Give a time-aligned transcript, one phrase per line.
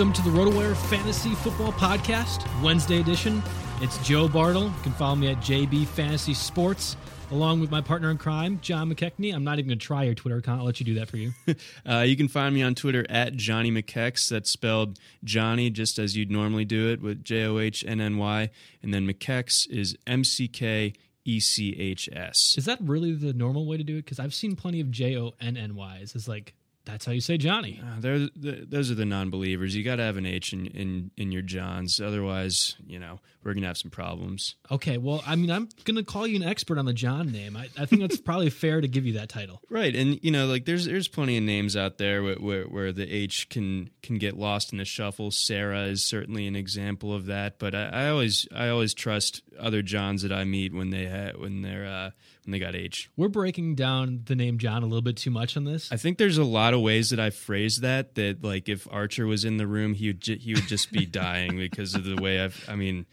[0.00, 3.42] Welcome to the RotoWire Fantasy Football Podcast, Wednesday edition.
[3.82, 4.68] It's Joe Bartle.
[4.68, 6.96] You can follow me at JB Fantasy Sports,
[7.30, 9.34] along with my partner in crime, John McKechnie.
[9.34, 10.60] I'm not even going to try your Twitter account.
[10.60, 11.34] I'll let you do that for you.
[11.86, 14.30] Uh, you can find me on Twitter at Johnny McKex.
[14.30, 18.16] That's spelled Johnny just as you'd normally do it with J O H N N
[18.16, 18.48] Y.
[18.82, 20.94] And then McKex is M C K
[21.26, 22.54] E C H S.
[22.56, 24.06] Is that really the normal way to do it?
[24.06, 26.14] Because I've seen plenty of J O N N Ys.
[26.14, 27.80] It's like, that's how you say Johnny.
[27.82, 29.76] Uh, the, those are the non-believers.
[29.76, 33.54] You got to have an H in, in in your Johns, otherwise, you know, we're
[33.54, 34.56] gonna have some problems.
[34.70, 37.56] Okay, well, I mean, I'm going to call you an expert on the John name.
[37.56, 39.60] I, I think that's probably fair to give you that title.
[39.68, 42.92] Right, and you know, like there's there's plenty of names out there where, where, where
[42.92, 45.30] the H can can get lost in the shuffle.
[45.30, 49.82] Sarah is certainly an example of that, but I, I always I always trust other
[49.82, 52.10] Johns that I meet when they ha- when they're uh,
[52.44, 53.10] when they got H.
[53.16, 55.90] We're breaking down the name John a little bit too much on this.
[55.92, 59.26] I think there's a lot of ways that I phrased that that like if Archer
[59.26, 62.16] was in the room, he would ju- he would just be dying because of the
[62.16, 62.64] way I've.
[62.68, 63.06] I mean,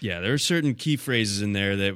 [0.00, 1.94] yeah, there are certain key phrases in there that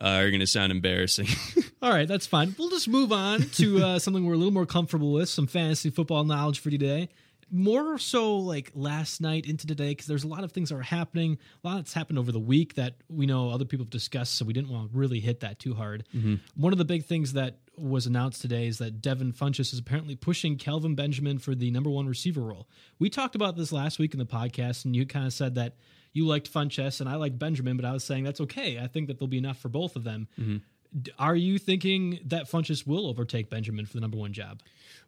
[0.00, 1.28] uh, are going to sound embarrassing.
[1.82, 2.54] All right, that's fine.
[2.58, 5.90] We'll just move on to uh, something we're a little more comfortable with, some fantasy
[5.90, 7.10] football knowledge for today.
[7.56, 10.82] More so like last night into today, because there's a lot of things that are
[10.82, 11.38] happening.
[11.62, 14.44] A lot that's happened over the week that we know other people have discussed, so
[14.44, 16.02] we didn't want to really hit that too hard.
[16.12, 16.34] Mm-hmm.
[16.56, 20.16] One of the big things that was announced today is that Devin Funchess is apparently
[20.16, 22.68] pushing Kelvin Benjamin for the number one receiver role.
[22.98, 25.76] We talked about this last week in the podcast, and you kind of said that
[26.12, 28.80] you liked Funchess and I liked Benjamin, but I was saying that's okay.
[28.80, 30.26] I think that there'll be enough for both of them.
[30.40, 30.56] Mm-hmm.
[31.02, 34.60] D- Are you thinking that Funchess will overtake Benjamin for the number one job?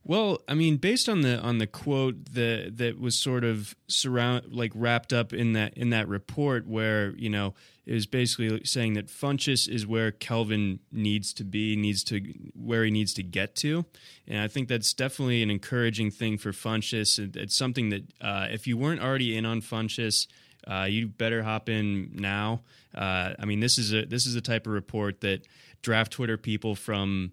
[0.09, 4.53] Well, I mean, based on the on the quote that that was sort of surround
[4.53, 7.55] like wrapped up in that in that report, where you know
[7.85, 12.21] it was basically saying that Funchess is where Kelvin needs to be, needs to
[12.55, 13.85] where he needs to get to,
[14.29, 17.19] and I think that's definitely an encouraging thing for Funchess.
[17.35, 20.29] It's something that uh, if you weren't already in on Funchess,
[20.69, 22.63] uh, you better hop in now.
[22.95, 25.49] Uh, I mean, this is a this is the type of report that
[25.83, 27.33] draft Twitter people from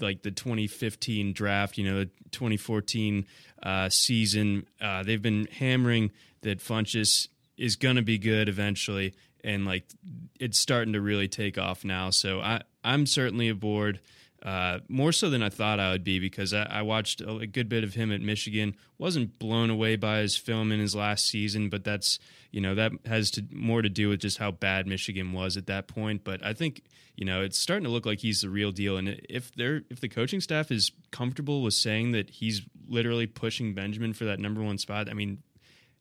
[0.00, 3.26] like the 2015 draft, you know, the 2014
[3.62, 6.10] uh, season, uh, they've been hammering
[6.42, 9.84] that Funchess is going to be good eventually, and like
[10.38, 12.10] it's starting to really take off now.
[12.10, 14.00] So I I'm certainly aboard.
[14.42, 17.68] Uh, more so than I thought I would be because I, I watched a, good
[17.68, 18.76] bit of him at Michigan.
[18.96, 22.20] wasn't blown away by his film in his last season, but that's
[22.52, 25.66] you know that has to more to do with just how bad Michigan was at
[25.66, 26.22] that point.
[26.22, 26.82] But I think
[27.16, 28.96] you know it's starting to look like he's the real deal.
[28.96, 33.74] And if they're if the coaching staff is comfortable with saying that he's literally pushing
[33.74, 35.42] Benjamin for that number one spot, I mean,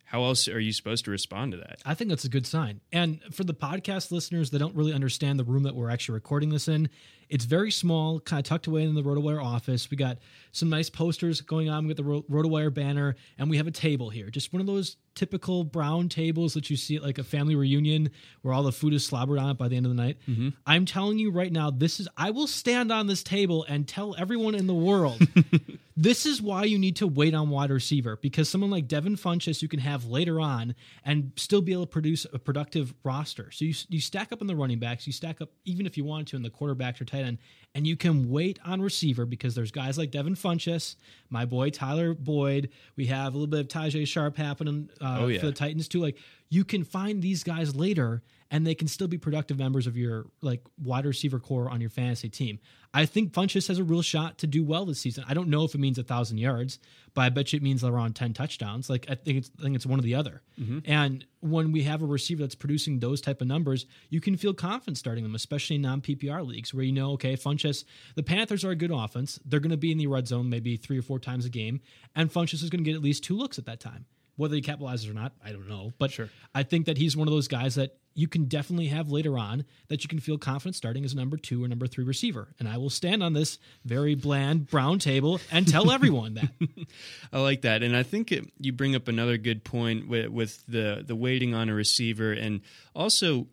[0.05, 1.79] how else are you supposed to respond to that?
[1.85, 2.81] I think that's a good sign.
[2.93, 6.49] And for the podcast listeners that don't really understand the room that we're actually recording
[6.49, 6.89] this in,
[7.29, 9.89] it's very small, kind of tucked away in the RotoWire office.
[9.91, 10.17] We got
[10.51, 11.85] some nice posters going on.
[11.85, 14.29] We got the Ro- RotoWire banner, and we have a table here.
[14.29, 18.11] Just one of those typical brown tables that you see at like a family reunion
[18.43, 20.17] where all the food is slobbered on it by the end of the night.
[20.27, 20.49] Mm-hmm.
[20.65, 24.15] I'm telling you right now, this is I will stand on this table and tell
[24.17, 25.19] everyone in the world
[25.97, 29.63] this is why you need to wait on wide receiver because someone like Devin Funchess
[29.63, 33.49] you can have later on and still be able to produce a productive roster.
[33.49, 36.05] So you you stack up in the running backs, you stack up even if you
[36.05, 37.37] want to in the quarterbacks or tight end,
[37.75, 40.95] and you can wait on receiver because there's guys like Devin Funchess,
[41.29, 42.69] my boy Tyler Boyd.
[42.95, 45.39] We have a little bit of Tajae Sharpe happening uh, Oh, yeah.
[45.39, 45.99] for the Titans too.
[45.99, 46.17] Like
[46.49, 50.27] you can find these guys later and they can still be productive members of your
[50.41, 52.59] like wide receiver corps on your fantasy team.
[52.93, 55.25] I think Funchess has a real shot to do well this season.
[55.27, 56.79] I don't know if it means a thousand yards,
[57.13, 58.89] but I bet you it means around ten touchdowns.
[58.89, 60.41] Like I think it's I think it's one or the other.
[60.59, 60.79] Mm-hmm.
[60.85, 64.53] And when we have a receiver that's producing those type of numbers, you can feel
[64.53, 67.83] confident starting them, especially in non PPR leagues where you know, okay, Funchess,
[68.15, 69.39] the Panthers are a good offense.
[69.45, 71.81] They're going to be in the red zone maybe three or four times a game,
[72.15, 74.05] and Funchess is going to get at least two looks at that time.
[74.37, 75.91] Whether he capitalizes or not, I don't know.
[75.97, 76.29] But sure.
[76.55, 79.63] I think that he's one of those guys that you can definitely have later on
[79.89, 82.47] that you can feel confident starting as a number two or number three receiver.
[82.59, 86.49] And I will stand on this very bland brown table and tell everyone that.
[87.33, 90.65] I like that, and I think it, you bring up another good point with, with
[90.67, 92.61] the the waiting on a receiver, and
[92.95, 93.47] also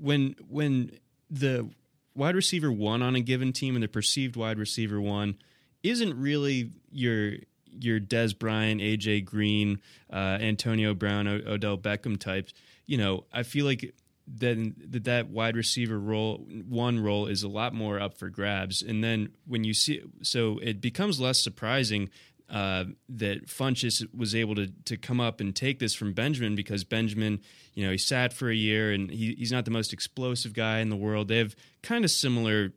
[0.00, 0.98] when when
[1.30, 1.70] the
[2.16, 5.36] wide receiver one on a given team and the perceived wide receiver one
[5.84, 7.34] isn't really your
[7.78, 9.80] your Dez Bryant, AJ Green,
[10.12, 12.52] uh, Antonio Brown, o- Odell Beckham types.
[12.86, 13.94] You know, I feel like
[14.26, 18.82] then that that wide receiver role one role is a lot more up for grabs
[18.82, 22.10] and then when you see so it becomes less surprising
[22.50, 26.82] uh, that Funchess was able to to come up and take this from Benjamin because
[26.82, 27.40] Benjamin,
[27.74, 30.78] you know, he sat for a year and he, he's not the most explosive guy
[30.78, 31.28] in the world.
[31.28, 32.72] They have kind of similar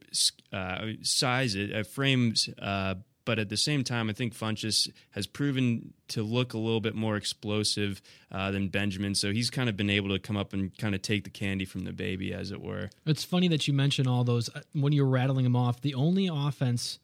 [0.51, 2.95] uh, size, uh, frames, uh,
[3.31, 6.95] but at the same time, I think Funchess has proven to look a little bit
[6.95, 9.16] more explosive uh, than Benjamin.
[9.16, 11.63] So he's kind of been able to come up and kind of take the candy
[11.63, 12.89] from the baby, as it were.
[13.06, 15.80] It's funny that you mention all those uh, when you're rattling them off.
[15.80, 17.00] The only offense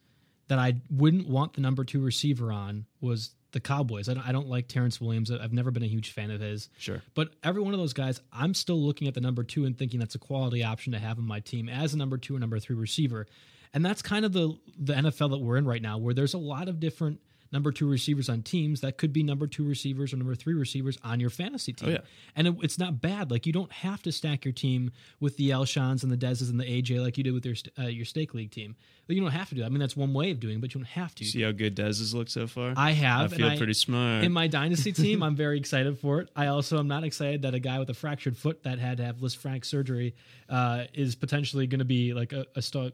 [0.48, 4.10] that I wouldn't want the number two receiver on was the Cowboys.
[4.10, 5.30] I don't, I don't like Terrance Williams.
[5.30, 6.68] I've never been a huge fan of his.
[6.76, 7.00] Sure.
[7.14, 9.98] But every one of those guys, I'm still looking at the number two and thinking
[9.98, 12.58] that's a quality option to have on my team as a number two or number
[12.58, 13.26] three receiver.
[13.74, 16.38] And that's kind of the the NFL that we're in right now, where there's a
[16.38, 17.20] lot of different
[17.52, 20.98] number two receivers on teams that could be number two receivers or number three receivers
[21.02, 21.88] on your fantasy team.
[21.88, 21.98] Oh, yeah.
[22.36, 23.30] And it, it's not bad.
[23.30, 26.60] Like you don't have to stack your team with the Alshons and the Dezes and
[26.60, 28.76] the AJ like you did with your uh, your stake league team.
[29.08, 29.66] Like, you don't have to do that.
[29.66, 31.24] I mean, that's one way of doing, it, but you don't have to.
[31.24, 32.74] See how good Dez has looked so far?
[32.76, 33.32] I have.
[33.32, 34.22] I feel pretty smart.
[34.22, 36.30] In my dynasty team, I'm very excited for it.
[36.36, 39.04] I also am not excited that a guy with a fractured foot that had to
[39.04, 40.14] have Lisfranc surgery
[40.50, 42.92] uh, is potentially going to be like a, a st-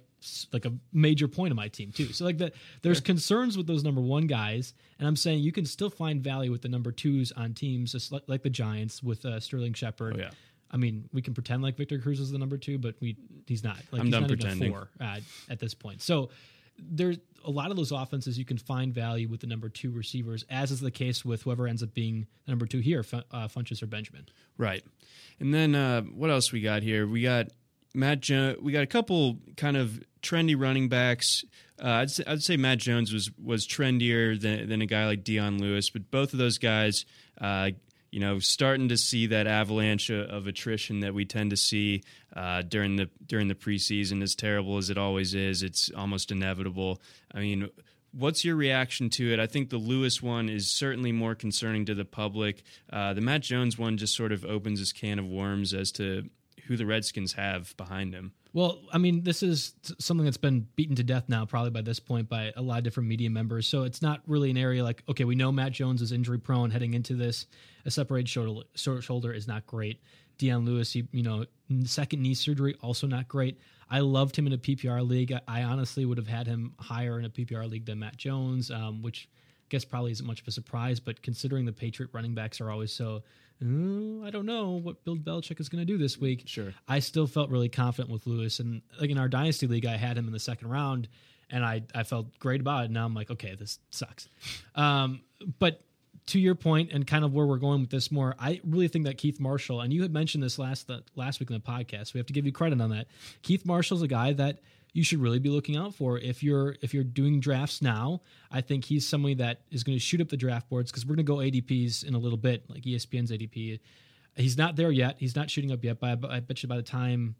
[0.52, 2.12] like a major point of my team too.
[2.12, 5.66] So like that, there's concerns with those number one guys, and I'm saying you can
[5.66, 9.24] still find value with the number twos on teams, just like, like the Giants with
[9.24, 10.16] uh, Sterling Shepard.
[10.16, 10.30] Oh, yeah.
[10.70, 13.16] I mean, we can pretend like Victor Cruz is the number two, but we
[13.46, 13.76] he's not.
[13.92, 14.72] Like I'm he's done not even a pretending.
[14.72, 16.02] four uh, at this point.
[16.02, 16.30] So
[16.78, 20.44] there's a lot of those offenses you can find value with the number two receivers,
[20.50, 23.82] as is the case with whoever ends up being the number two here, uh, Funchess
[23.82, 24.26] or Benjamin.
[24.56, 24.82] Right.
[25.38, 27.06] And then uh, what else we got here?
[27.06, 27.48] We got
[27.94, 28.58] Matt Jones.
[28.60, 31.44] We got a couple kind of trendy running backs.
[31.82, 35.24] Uh, I'd, say, I'd say Matt Jones was was trendier than, than a guy like
[35.24, 37.04] Dion Lewis, but both of those guys,
[37.40, 37.70] uh,
[38.10, 42.02] you know, starting to see that avalanche of attrition that we tend to see
[42.36, 44.22] uh, during the during the preseason.
[44.22, 47.00] As terrible as it always is, it's almost inevitable.
[47.34, 47.70] I mean,
[48.12, 49.40] what's your reaction to it?
[49.40, 52.62] I think the Lewis one is certainly more concerning to the public.
[52.92, 56.28] Uh, the Matt Jones one just sort of opens this can of worms as to
[56.66, 58.32] who the Redskins have behind him.
[58.52, 61.98] Well, I mean, this is something that's been beaten to death now, probably by this
[61.98, 63.66] point, by a lot of different media members.
[63.66, 66.70] So it's not really an area like, okay, we know Matt Jones is injury prone
[66.70, 67.46] heading into this.
[67.84, 70.00] A separated shoulder, shoulder is not great.
[70.38, 71.46] Dion Lewis, he, you know,
[71.84, 73.58] second knee surgery, also not great.
[73.90, 75.32] I loved him in a PPR league.
[75.32, 78.70] I, I honestly would have had him higher in a PPR league than Matt Jones,
[78.70, 81.00] um, which I guess probably isn't much of a surprise.
[81.00, 83.22] But considering the Patriot running backs are always so,
[83.62, 86.42] I don't know what Bill Belichick is going to do this week.
[86.46, 86.74] Sure.
[86.88, 88.60] I still felt really confident with Lewis.
[88.60, 91.08] And like in our Dynasty League, I had him in the second round
[91.50, 92.90] and I, I felt great about it.
[92.90, 94.28] Now I'm like, okay, this sucks.
[94.74, 95.22] Um,
[95.58, 95.82] but
[96.26, 99.04] to your point and kind of where we're going with this more, I really think
[99.04, 102.14] that Keith Marshall, and you had mentioned this last the, last week in the podcast,
[102.14, 103.06] we have to give you credit on that.
[103.42, 104.60] Keith Marshall's a guy that
[104.94, 108.22] you should really be looking out for if you're if you're doing drafts now.
[108.50, 111.16] I think he's somebody that is going to shoot up the draft boards because we're
[111.16, 113.80] going to go ADPs in a little bit, like ESPN's ADP.
[114.36, 115.16] He's not there yet.
[115.18, 117.34] He's not shooting up yet, but I, bet you by the time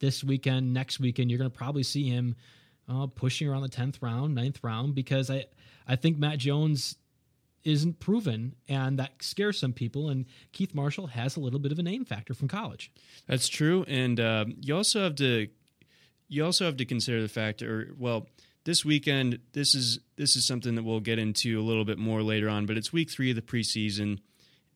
[0.00, 2.36] this weekend, next weekend, you're going to probably see him
[2.88, 5.46] uh, pushing around the tenth round, ninth round, because I
[5.86, 6.96] I think Matt Jones
[7.64, 10.10] isn't proven, and that scares some people.
[10.10, 12.92] And Keith Marshall has a little bit of a name factor from college.
[13.26, 15.48] That's true, and uh, you also have to
[16.28, 18.26] you also have to consider the fact, or well,
[18.64, 22.22] this weekend this is this is something that we'll get into a little bit more
[22.22, 24.18] later on, but it's week three of the preseason.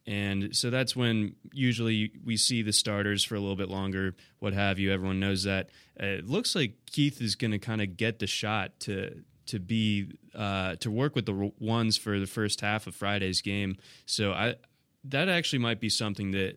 [0.04, 4.52] And so that's when usually we see the starters for a little bit longer, what
[4.52, 4.92] have you.
[4.92, 5.70] Everyone knows that.
[6.00, 9.58] Uh, it looks like Keith is going to kind of get the shot to to
[9.58, 13.76] be uh, to work with the ones for the first half of Friday's game.
[14.06, 14.56] So I
[15.04, 16.54] that actually might be something that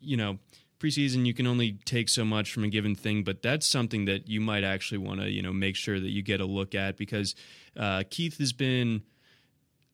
[0.00, 0.38] you know
[0.78, 4.28] preseason you can only take so much from a given thing, but that's something that
[4.28, 6.96] you might actually want to you know make sure that you get a look at
[6.96, 7.34] because
[7.76, 9.02] uh, Keith has been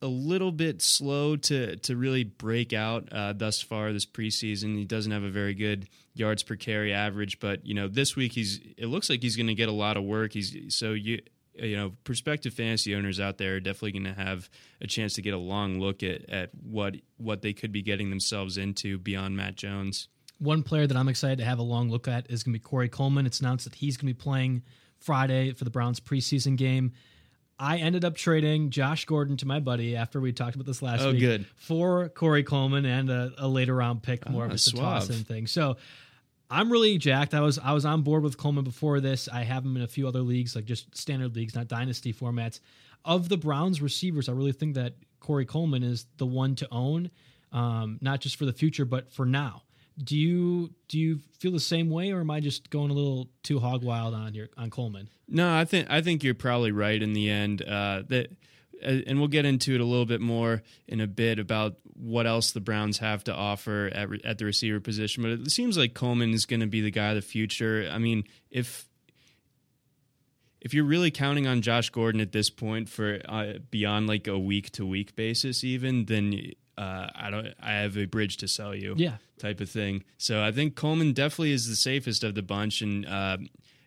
[0.03, 4.75] a little bit slow to to really break out uh, thus far this preseason.
[4.75, 8.33] He doesn't have a very good yards per carry average, but you know this week
[8.33, 10.33] he's it looks like he's going to get a lot of work.
[10.33, 11.21] He's so you
[11.55, 14.49] you know prospective fantasy owners out there are definitely going to have
[14.81, 18.09] a chance to get a long look at at what what they could be getting
[18.09, 20.09] themselves into beyond Matt Jones.
[20.43, 22.63] One player that I'm excited to have a long look at is going to be
[22.63, 23.25] Corey Coleman.
[23.25, 24.63] It's announced that he's going to be playing
[24.99, 26.91] Friday for the Browns preseason game.
[27.57, 31.01] I ended up trading Josh Gordon to my buddy after we talked about this last
[31.01, 31.45] oh, week good.
[31.55, 35.23] for Corey Coleman and a, a later round pick, more Ah, of a toss in
[35.23, 35.47] thing.
[35.47, 35.77] So
[36.49, 37.33] I'm really jacked.
[37.33, 39.29] I was I was on board with Coleman before this.
[39.29, 42.59] I have him in a few other leagues, like just standard leagues, not dynasty formats.
[43.05, 47.11] Of the Browns receivers, I really think that Corey Coleman is the one to own,
[47.51, 49.63] um, not just for the future, but for now.
[50.01, 53.29] Do you do you feel the same way, or am I just going a little
[53.43, 55.09] too hog wild on your on Coleman?
[55.27, 57.61] No, I think I think you're probably right in the end.
[57.61, 58.31] Uh, that,
[58.83, 62.25] uh, and we'll get into it a little bit more in a bit about what
[62.25, 65.21] else the Browns have to offer at, re- at the receiver position.
[65.21, 67.87] But it seems like Coleman is going to be the guy of the future.
[67.91, 68.87] I mean, if
[70.59, 74.39] if you're really counting on Josh Gordon at this point for uh, beyond like a
[74.39, 76.53] week to week basis, even then.
[76.77, 77.47] Uh, I don't.
[77.61, 79.17] I have a bridge to sell you, Yeah.
[79.39, 80.03] type of thing.
[80.17, 83.37] So I think Coleman definitely is the safest of the bunch, and uh,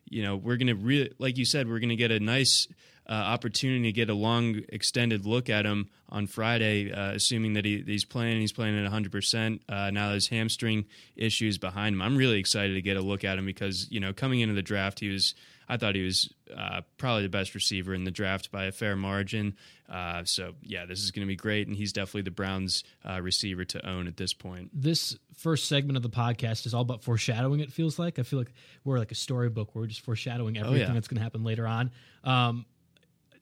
[0.09, 2.69] you know we're gonna really, like you said, we're gonna get a nice
[3.09, 7.65] uh, opportunity to get a long, extended look at him on Friday, uh, assuming that
[7.65, 8.41] he, he's playing.
[8.41, 9.11] He's playing at 100.
[9.13, 10.85] percent uh, Now there's hamstring
[11.17, 12.03] issues behind him.
[12.03, 14.63] I'm really excited to get a look at him because you know coming into the
[14.63, 15.35] draft, he was.
[15.69, 18.95] I thought he was uh, probably the best receiver in the draft by a fair
[18.95, 19.57] margin.
[19.89, 23.21] Uh, so yeah, this is going to be great, and he's definitely the Browns' uh,
[23.21, 24.71] receiver to own at this point.
[24.73, 27.61] this first segment of the podcast is all about foreshadowing.
[27.61, 28.53] It feels like I feel like
[28.85, 29.75] we're like a storybook.
[29.75, 30.95] Where we're just foreshadowing everything yeah.
[30.95, 31.91] that's going to happen later on.
[32.25, 32.65] Um,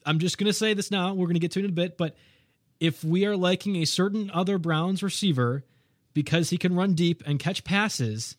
[0.05, 1.15] I'm just going to say this now.
[1.15, 2.17] We're going to get to it in a bit, but
[2.81, 5.65] if we are liking a certain other Browns receiver
[6.13, 8.37] because he can run deep and catch passes,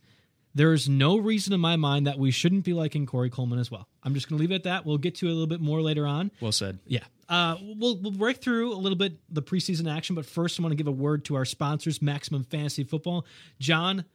[0.55, 3.69] there is no reason in my mind that we shouldn't be liking Corey Coleman as
[3.69, 3.87] well.
[4.03, 4.85] I'm just going to leave it at that.
[4.85, 6.31] We'll get to it a little bit more later on.
[6.39, 6.79] Well said.
[6.87, 7.03] Yeah.
[7.27, 10.71] Uh, we'll we'll break through a little bit the preseason action, but first I want
[10.71, 13.25] to give a word to our sponsors, Maximum Fantasy Football.
[13.59, 14.05] John,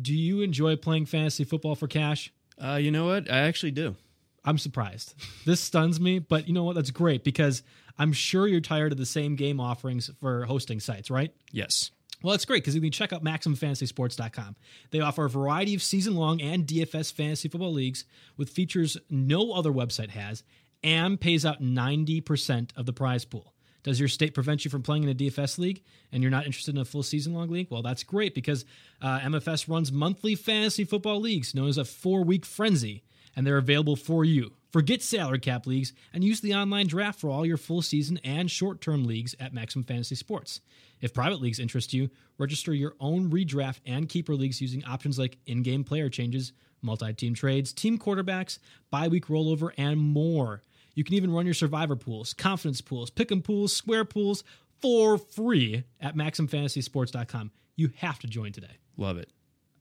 [0.00, 2.32] do you enjoy playing fantasy football for cash?
[2.62, 3.30] Uh, you know what?
[3.30, 3.96] I actually do.
[4.44, 5.14] I'm surprised.
[5.44, 6.74] This stuns me, but you know what?
[6.74, 7.62] That's great because
[7.98, 11.32] I'm sure you're tired of the same game offerings for hosting sites, right?
[11.52, 11.90] Yes.
[12.24, 14.56] Well, that's great because you can check out MaximumFantasySports.com.
[14.92, 18.06] They offer a variety of season long and DFS fantasy football leagues
[18.38, 20.42] with features no other website has
[20.82, 23.52] and pays out 90% of the prize pool.
[23.82, 26.74] Does your state prevent you from playing in a DFS league and you're not interested
[26.74, 27.68] in a full season long league?
[27.70, 28.64] Well, that's great because
[29.02, 33.02] uh, MFS runs monthly fantasy football leagues known as a four week frenzy.
[33.36, 34.52] and they're available for you.
[34.70, 38.50] Forget salary cap leagues and use the online draft for all your full season and
[38.50, 40.60] short term leagues at Maximum Fantasy Sports.
[41.04, 42.08] If private leagues interest you,
[42.38, 47.12] register your own redraft and keeper leagues using options like in game player changes, multi
[47.12, 48.58] team trades, team quarterbacks,
[48.90, 50.62] bye week rollover, and more.
[50.94, 54.44] You can even run your survivor pools, confidence pools, pick 'em pools, square pools
[54.80, 57.50] for free at MaximumFantasySports.com.
[57.76, 58.78] You have to join today.
[58.96, 59.28] Love it.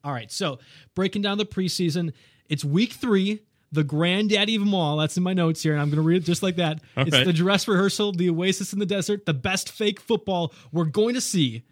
[0.04, 0.60] All right, so
[0.94, 2.12] breaking down the preseason,
[2.50, 4.98] it's week three, the granddaddy of them all.
[4.98, 6.80] That's in my notes here, and I'm going to read it just like that.
[6.96, 7.26] All it's right.
[7.26, 11.22] the dress rehearsal, the oasis in the desert, the best fake football we're going to
[11.22, 11.64] see.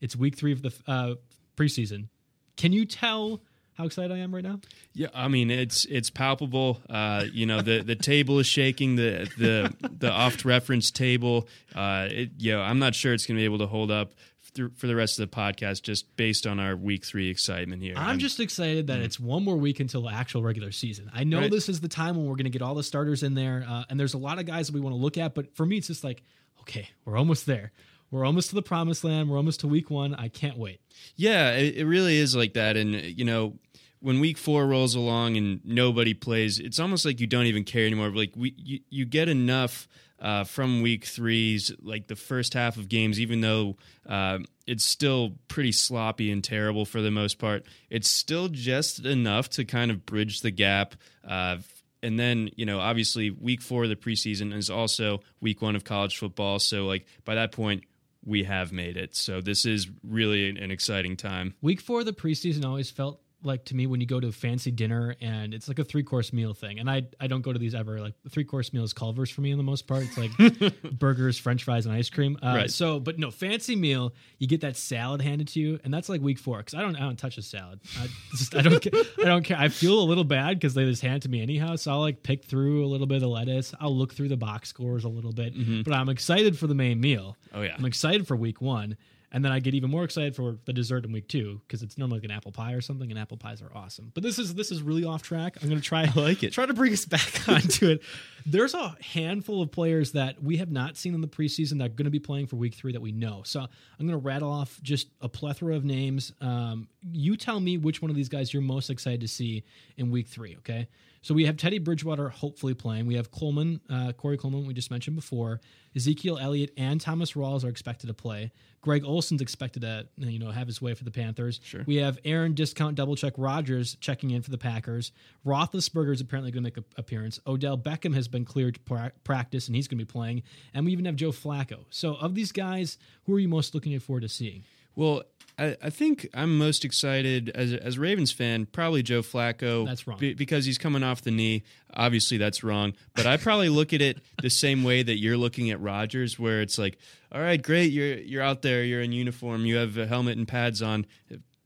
[0.00, 1.14] It's week three of the uh,
[1.56, 2.08] preseason.
[2.56, 3.42] Can you tell
[3.74, 4.60] how excited I am right now?
[4.92, 6.80] Yeah, I mean it's it's palpable.
[6.88, 8.96] Uh, you know the the table is shaking.
[8.96, 11.48] The the the oft reference table.
[11.74, 14.12] Uh, it, you know, I'm not sure it's going to be able to hold up
[14.54, 17.94] th- for the rest of the podcast just based on our week three excitement here.
[17.96, 21.10] I'm just excited that it's one more week until the actual regular season.
[21.14, 21.50] I know Right.
[21.50, 23.84] this is the time when we're going to get all the starters in there, uh,
[23.90, 25.34] and there's a lot of guys that we want to look at.
[25.34, 26.22] But for me, it's just like,
[26.60, 27.72] okay, we're almost there.
[28.10, 29.28] We're almost to the promised land.
[29.28, 30.14] We're almost to week one.
[30.14, 30.80] I can't wait.
[31.16, 32.76] Yeah, it, it really is like that.
[32.76, 33.54] And, you know,
[34.00, 37.86] when week four rolls along and nobody plays, it's almost like you don't even care
[37.86, 38.10] anymore.
[38.10, 39.88] Like, we, you, you get enough
[40.24, 43.76] uh, from week threes, like the first half of games, even though
[44.08, 49.50] uh, it's still pretty sloppy and terrible for the most part, it's still just enough
[49.50, 50.94] to kind of bridge the gap.
[51.28, 51.58] Uh,
[52.02, 55.84] and then you know obviously week four of the preseason is also week one of
[55.84, 57.82] college football so like by that point
[58.26, 62.12] we have made it so this is really an, exciting time Week four of the
[62.12, 65.68] preseason always felt like to me when you go to a fancy dinner and it's
[65.68, 66.78] like a three course meal thing.
[66.78, 68.00] And I I don't go to these ever.
[68.00, 70.02] Like the three course meal is Culver's for me in the most part.
[70.04, 72.38] It's like burgers, French fries, and ice cream.
[72.42, 72.70] Uh, Right.
[72.70, 74.14] So, but no fancy meal.
[74.38, 76.96] You get that salad handed to you, and that's like week four because I don't
[76.96, 77.80] I don't touch a salad.
[78.00, 79.56] I just I don't ca- I don't care.
[79.58, 81.76] I feel a little bad because they just hand it to me anyhow.
[81.76, 83.74] So I'll like pick through a little bit of lettuce.
[83.80, 85.52] I'll look through the box scores a little bit,
[85.84, 87.36] but I'm excited for the main meal.
[87.48, 87.58] Mm-hmm.
[87.58, 87.74] Oh, yeah.
[87.76, 88.96] I'm excited for week one.
[89.34, 91.98] And then I get even more excited for the dessert in week two because it's
[91.98, 94.12] normally like an apple pie or something, and apple pies are awesome.
[94.14, 95.56] But this is this is really off track.
[95.60, 96.52] I'm gonna try I like it.
[96.52, 98.02] Try to bring us back onto it.
[98.46, 101.94] There's a handful of players that we have not seen in the preseason that are
[101.94, 103.42] going to be playing for week three that we know.
[103.44, 106.32] So I'm going to rattle off just a plethora of names.
[106.40, 109.64] Um, you tell me which one of these guys you're most excited to see
[109.96, 110.56] in week three.
[110.58, 110.88] Okay.
[111.24, 113.06] So we have Teddy Bridgewater hopefully playing.
[113.06, 115.62] We have Coleman, uh, Corey Coleman, we just mentioned before.
[115.96, 118.52] Ezekiel Elliott and Thomas Rawls are expected to play.
[118.82, 121.60] Greg Olsen's expected to, you know, have his way for the Panthers.
[121.64, 121.82] Sure.
[121.86, 125.12] We have Aaron Discount Double Check Rodgers checking in for the Packers.
[125.46, 127.40] Roethlisberger is apparently going to make an appearance.
[127.46, 130.42] Odell Beckham has been cleared to pra- practice and he's going to be playing.
[130.74, 131.86] And we even have Joe Flacco.
[131.88, 134.64] So of these guys, who are you most looking forward to seeing?
[134.96, 135.22] well
[135.58, 139.86] I, I think I'm most excited as a, as Ravens fan, probably Joe Flacco.
[139.86, 140.18] That's wrong.
[140.18, 141.62] be- because he's coming off the knee.
[141.94, 142.94] Obviously, that's wrong.
[143.14, 146.60] But I probably look at it the same way that you're looking at Rodgers, where
[146.60, 146.98] it's like,
[147.30, 150.48] all right, great, you're you're out there, you're in uniform, you have a helmet and
[150.48, 151.06] pads on.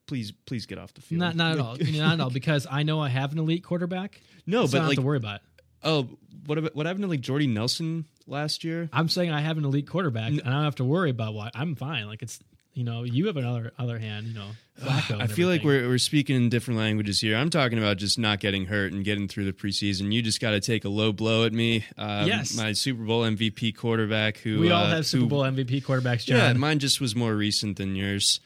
[0.07, 1.21] Please, please get off the field.
[1.21, 1.77] Not not at all.
[1.93, 2.31] not at all.
[2.31, 4.21] Because I know I have an elite quarterback.
[4.47, 5.43] No, so but I don't like- have to worry about it.
[5.83, 6.09] Oh,
[6.47, 8.89] what about what happened to like Jordy Nelson last year?
[8.93, 11.53] I'm saying I have an elite quarterback, and I don't have to worry about what
[11.55, 12.07] I'm fine.
[12.07, 12.41] Like it's
[12.75, 14.51] you know you have another other hand, you know.
[14.87, 17.37] I feel like we're we're speaking in different languages here.
[17.37, 20.13] I'm talking about just not getting hurt and getting through the preseason.
[20.13, 21.85] You just got to take a low blow at me.
[21.97, 22.57] Um, Yes.
[22.57, 26.25] my Super Bowl MVP quarterback who we all uh, have Super who- Bowl MVP quarterbacks.
[26.25, 28.39] John, Yeah, mine just was more recent than yours.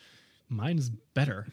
[0.48, 1.48] mine's better.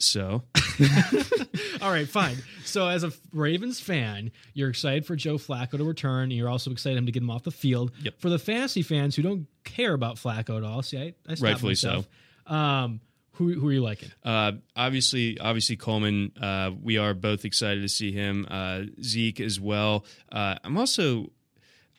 [0.00, 0.42] So
[1.82, 2.36] All right, fine.
[2.64, 6.24] So as a Ravens fan, you're excited for Joe Flacco to return.
[6.24, 7.92] and You're also excited him to get him off the field.
[8.02, 8.18] Yep.
[8.18, 11.42] For the fantasy fans who don't care about Flacco at all, see, I, I stopped
[11.42, 12.08] Rightfully myself.
[12.46, 13.00] Um,
[13.32, 14.10] who who are you liking?
[14.24, 16.32] uh, obviously, obviously Coleman.
[16.40, 18.46] Uh, we are both excited to see him.
[18.50, 20.04] Uh, Zeke as well.
[20.30, 21.30] Uh, I'm also.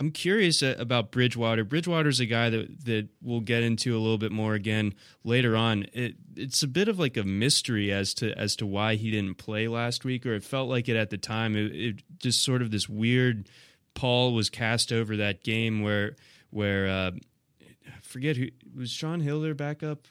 [0.02, 1.64] I'm curious uh, about Bridgewater.
[1.64, 5.86] Bridgewater's a guy that that we'll get into a little bit more again later on.
[5.94, 9.36] It it's a bit of like a mystery as to as to why he didn't
[9.36, 11.56] play last week, or it felt like it at the time.
[11.56, 13.48] It, it just sort of this weird
[13.94, 16.16] pall was cast over that game where
[16.50, 17.12] where uh,
[17.62, 20.08] I forget who was Shaun Hill their backup.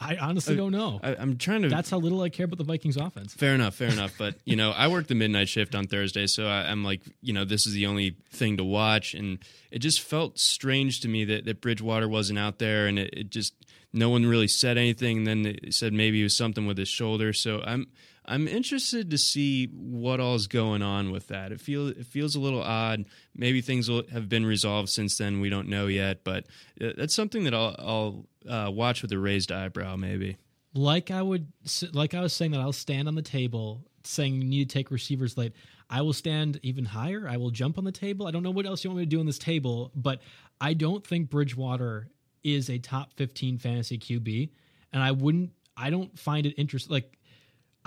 [0.00, 1.00] I honestly uh, don't know.
[1.02, 1.68] I, I'm trying to.
[1.68, 3.34] That's how little I care about the Vikings offense.
[3.34, 4.14] Fair enough, fair enough.
[4.16, 7.32] But you know, I work the midnight shift on Thursday, so I, I'm like, you
[7.32, 9.38] know, this is the only thing to watch, and
[9.70, 13.30] it just felt strange to me that, that Bridgewater wasn't out there, and it, it
[13.30, 13.54] just
[13.92, 15.18] no one really said anything.
[15.18, 17.32] And then they said maybe it was something with his shoulder.
[17.32, 17.88] So I'm
[18.28, 21.50] I'm interested to see what all's going on with that.
[21.50, 23.06] It feels it feels a little odd.
[23.34, 25.40] Maybe things will have been resolved since then.
[25.40, 26.44] We don't know yet, but
[26.80, 30.36] uh, that's something that I'll I'll uh, watch with a raised eyebrow, maybe.
[30.74, 31.52] like I would,
[31.92, 34.90] like I was saying that I'll stand on the table saying you need to take
[34.90, 35.52] receivers late.
[35.90, 37.26] I will stand even higher.
[37.28, 38.26] I will jump on the table.
[38.26, 40.20] I don't know what else you want me to do on this table, but
[40.60, 42.08] I don't think Bridgewater
[42.44, 44.50] is a top 15 fantasy QB.
[44.92, 46.92] And I wouldn't, I don't find it interesting.
[46.92, 47.17] Like,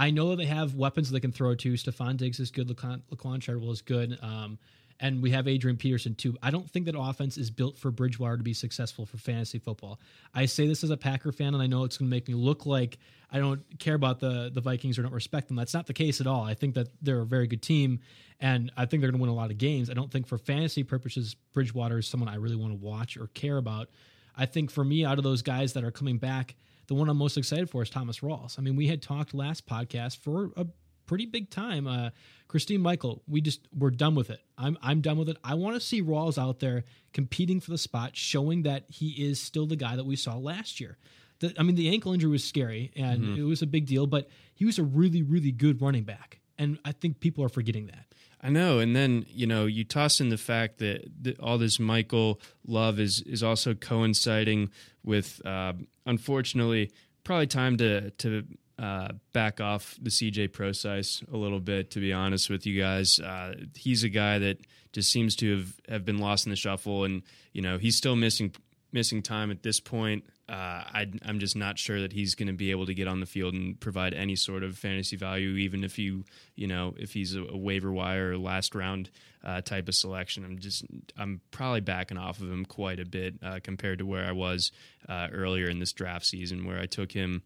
[0.02, 1.74] I know that they have weapons they can throw to.
[1.74, 2.68] Stefon Diggs is good.
[2.68, 4.18] Laquon, Laquon Treadwell is good.
[4.24, 4.58] Um,
[5.00, 6.36] and we have Adrian Peterson too.
[6.42, 10.00] I don't think that offense is built for Bridgewater to be successful for fantasy football.
[10.34, 12.34] I say this as a Packer fan, and I know it's going to make me
[12.34, 12.98] look like
[13.32, 15.56] I don't care about the the Vikings or don't respect them.
[15.56, 16.44] That's not the case at all.
[16.44, 18.00] I think that they're a very good team,
[18.40, 19.92] and I think they're going to win a lot of games.
[19.92, 23.28] I don't think for fantasy purposes, Bridgewater is someone I really want to watch or
[23.36, 23.90] care about.
[24.36, 26.56] I think for me, out of those guys that are coming back,
[26.88, 28.58] the one I'm most excited for is Thomas Rawls.
[28.58, 30.65] I mean, we had talked last podcast for a
[31.06, 31.88] pretty big time.
[31.88, 32.10] Uh,
[32.48, 34.39] Christine Michael, we just we're done with it.
[34.58, 35.38] I'm I'm done with it.
[35.44, 39.41] I want to see Rawls out there competing for the spot, showing that he is
[39.41, 40.98] still the guy that we saw last year.
[41.39, 43.41] The, I mean, the ankle injury was scary and mm-hmm.
[43.41, 46.78] it was a big deal, but he was a really really good running back, and
[46.86, 48.06] I think people are forgetting that.
[48.39, 52.39] I know, and then you know you toss in the fact that, all this Michael
[52.65, 54.69] love is is also coinciding
[55.04, 55.74] with, uh,
[56.06, 56.91] unfortunately,
[57.24, 58.43] probably time to to
[58.80, 61.91] uh, back off the CJ Prosise a little bit.
[61.91, 64.60] To be honest with you guys, uh, he's a guy that
[64.93, 68.15] just seems to have, have been lost in the shuffle, and you know he's still
[68.15, 68.54] missing
[68.91, 70.26] missing time at this point.
[70.52, 73.22] Uh, I, am just not sure that he's going to be able to get on
[73.22, 77.14] the field and provide any sort of fantasy value, even if you, you know, if
[77.14, 79.10] he's a, a waiver wire or last round
[79.46, 80.44] uh, type of selection.
[80.44, 80.84] I'm just,
[81.18, 84.74] I'm probably backing off of him quite a bit uh, compared to where I was
[85.08, 87.44] uh, earlier in this draft season, where I took him,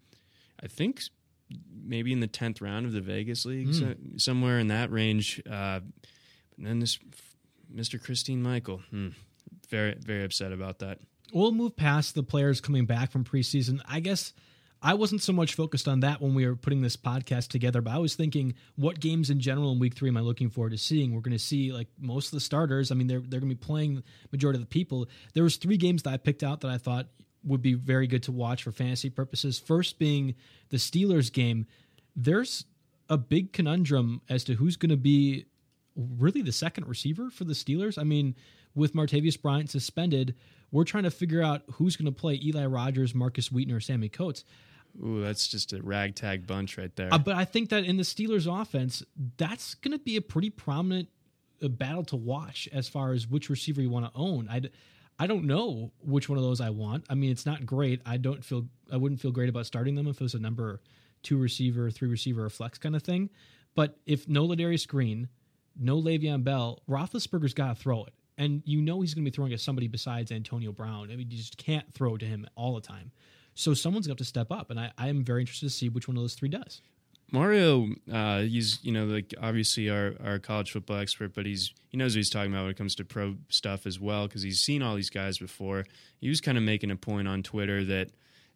[0.63, 1.01] I think,
[1.71, 3.79] maybe in the tenth round of the Vegas League, mm.
[3.79, 5.43] so, somewhere in that range.
[5.47, 5.81] Uh,
[6.57, 6.97] and then this,
[7.71, 8.01] Mr.
[8.01, 9.09] Christine Michael, hmm,
[9.69, 10.97] very, very upset about that
[11.33, 13.79] we'll move past the players coming back from preseason.
[13.87, 14.33] I guess
[14.81, 17.93] I wasn't so much focused on that when we were putting this podcast together, but
[17.93, 20.77] I was thinking, what games in general in week three am I looking forward to
[20.77, 21.13] seeing?
[21.13, 22.91] We're going to see like most of the starters.
[22.91, 25.07] I mean, they're they're going to be playing majority of the people.
[25.33, 27.07] There was three games that I picked out that I thought
[27.43, 29.59] would be very good to watch for fantasy purposes.
[29.59, 30.35] First being
[30.69, 31.65] the Steelers game.
[32.15, 32.65] There's
[33.09, 35.45] a big conundrum as to who's going to be
[35.95, 37.97] really the second receiver for the Steelers.
[37.97, 38.35] I mean,
[38.73, 40.35] with Martavis Bryant suspended,
[40.75, 44.09] we're trying to figure out who's going to play Eli Rogers, Markus Wheaton, or Sammy
[44.09, 44.43] Coates.
[45.01, 47.13] Ooh, that's just a ragtag bunch right there.
[47.13, 49.01] Uh, but I think that in the Steelers' offense,
[49.37, 51.07] that's going to be a pretty prominent
[51.63, 54.49] uh, battle to watch as far as which receiver you want to own.
[54.49, 54.63] I
[55.17, 57.05] I don't know which one of those I want.
[57.09, 58.01] I mean, it's not great.
[58.05, 60.81] I don't feel I wouldn't feel great about starting them if it was a number
[61.23, 63.29] two receiver, three receiver, or flex kind of thing.
[63.75, 65.29] But if no Ladarius Green,
[65.79, 69.35] no Le'Veon Bell, Roethlisberger's got to throw it and you know he's going to be
[69.35, 71.11] throwing at somebody besides Antonio Brown.
[71.11, 73.11] I mean, you just can't throw to him all the time.
[73.53, 75.73] So someone's going to have to step up, and I, I am very interested to
[75.73, 76.81] see which one of those three does.
[77.31, 81.97] Mario, uh, he's you know like obviously our, our college football expert, but he's he
[81.97, 84.59] knows what he's talking about when it comes to pro stuff as well because he's
[84.59, 85.85] seen all these guys before.
[86.19, 88.11] He was kind of making a point on Twitter that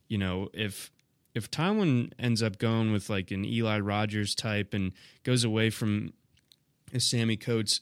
[0.07, 0.91] you know if
[1.33, 4.91] if Tomlin ends up going with like an Eli Rogers type and
[5.23, 6.13] goes away from
[6.93, 7.81] a Sammy Coates,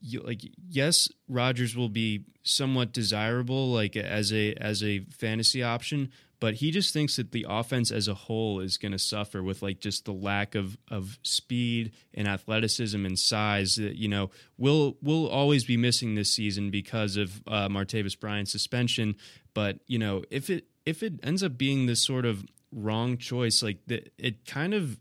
[0.00, 6.10] you, like yes, Rogers will be somewhat desirable like as a as a fantasy option,
[6.40, 9.60] but he just thinks that the offense as a whole is going to suffer with
[9.60, 14.96] like just the lack of of speed and athleticism and size that you know will
[15.02, 19.16] will always be missing this season because of uh, Martavis Bryant's suspension.
[19.52, 23.62] But you know if it if it ends up being this sort of wrong choice,
[23.62, 24.98] like the, it kind of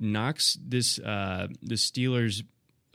[0.00, 2.42] knocks this uh, the Steelers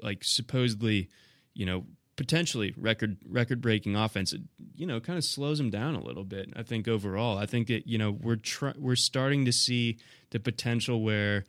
[0.01, 1.09] like supposedly
[1.53, 1.85] you know,
[2.15, 4.41] potentially record record breaking offense, it,
[4.75, 6.51] you know, kind of slows them down a little bit.
[6.55, 9.97] I think overall, I think that you know we're tr- we're starting to see
[10.31, 11.45] the potential where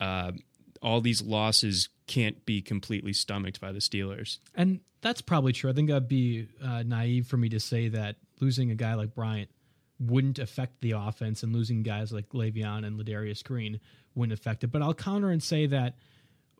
[0.00, 0.32] uh,
[0.82, 5.70] all these losses can't be completely stomached by the Steelers, and that's probably true.
[5.70, 9.14] I think that'd be uh, naive for me to say that losing a guy like
[9.14, 9.50] Bryant
[10.00, 13.80] wouldn't affect the offense, and losing guys like Le'Veon and Ladarius Green
[14.14, 14.68] wouldn't affect it.
[14.68, 15.96] But I'll counter and say that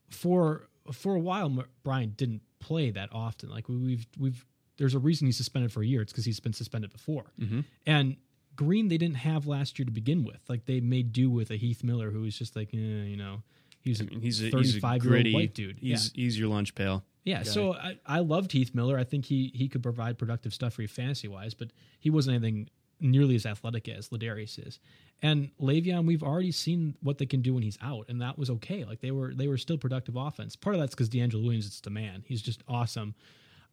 [0.08, 3.50] for for a while, Bryant didn't play that often.
[3.50, 4.44] Like we've we've
[4.76, 6.02] there's a reason he's suspended for a year.
[6.02, 7.32] It's because he's been suspended before.
[7.40, 7.60] Mm-hmm.
[7.86, 8.16] And
[8.56, 10.40] Green they didn't have last year to begin with.
[10.48, 13.42] Like they made do with a Heath Miller who was just like eh, you know
[13.80, 15.78] he's I mean, he's a 35 year old white dude.
[15.78, 16.22] He's yeah.
[16.24, 17.04] he's your lunch pail.
[17.24, 18.98] Yeah, so I, I loved Heath Miller.
[18.98, 21.68] I think he he could provide productive stuff for you fantasy wise, but
[22.00, 24.80] he wasn't anything nearly as athletic as Ladarius is.
[25.20, 28.50] And Le'Veon, we've already seen what they can do when he's out, and that was
[28.50, 28.84] okay.
[28.84, 30.54] Like they were they were still productive offense.
[30.54, 32.22] Part of that's because DeAngelo Williams is the man.
[32.26, 33.14] He's just awesome.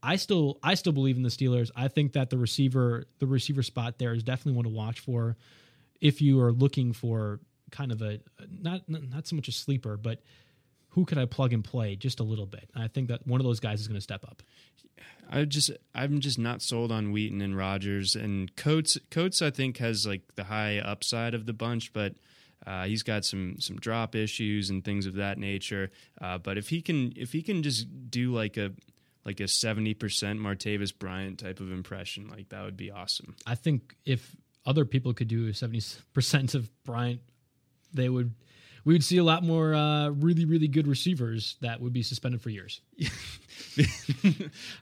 [0.01, 1.69] I still I still believe in the Steelers.
[1.75, 5.38] I think that the receiver the receiver spot there is definitely one to watch for
[6.01, 7.39] if you are looking for
[7.71, 8.19] kind of a
[8.62, 10.21] not not so much a sleeper, but
[10.95, 12.69] who could I plug and play just a little bit?
[12.73, 14.41] And I think that one of those guys is going to step up.
[15.29, 18.97] I just I'm just not sold on Wheaton and Rogers and Coates.
[19.12, 22.15] Coates I think has like the high upside of the bunch, but
[22.65, 25.91] uh, he's got some some drop issues and things of that nature.
[26.21, 28.71] Uh, but if he can if he can just do like a
[29.25, 33.36] like a seventy percent Martavis Bryant type of impression, like that would be awesome.
[33.45, 34.34] I think if
[34.65, 35.81] other people could do seventy
[36.13, 37.19] percent of Bryant,
[37.93, 38.34] they would.
[38.86, 42.41] We would see a lot more uh, really, really good receivers that would be suspended
[42.41, 42.82] for years.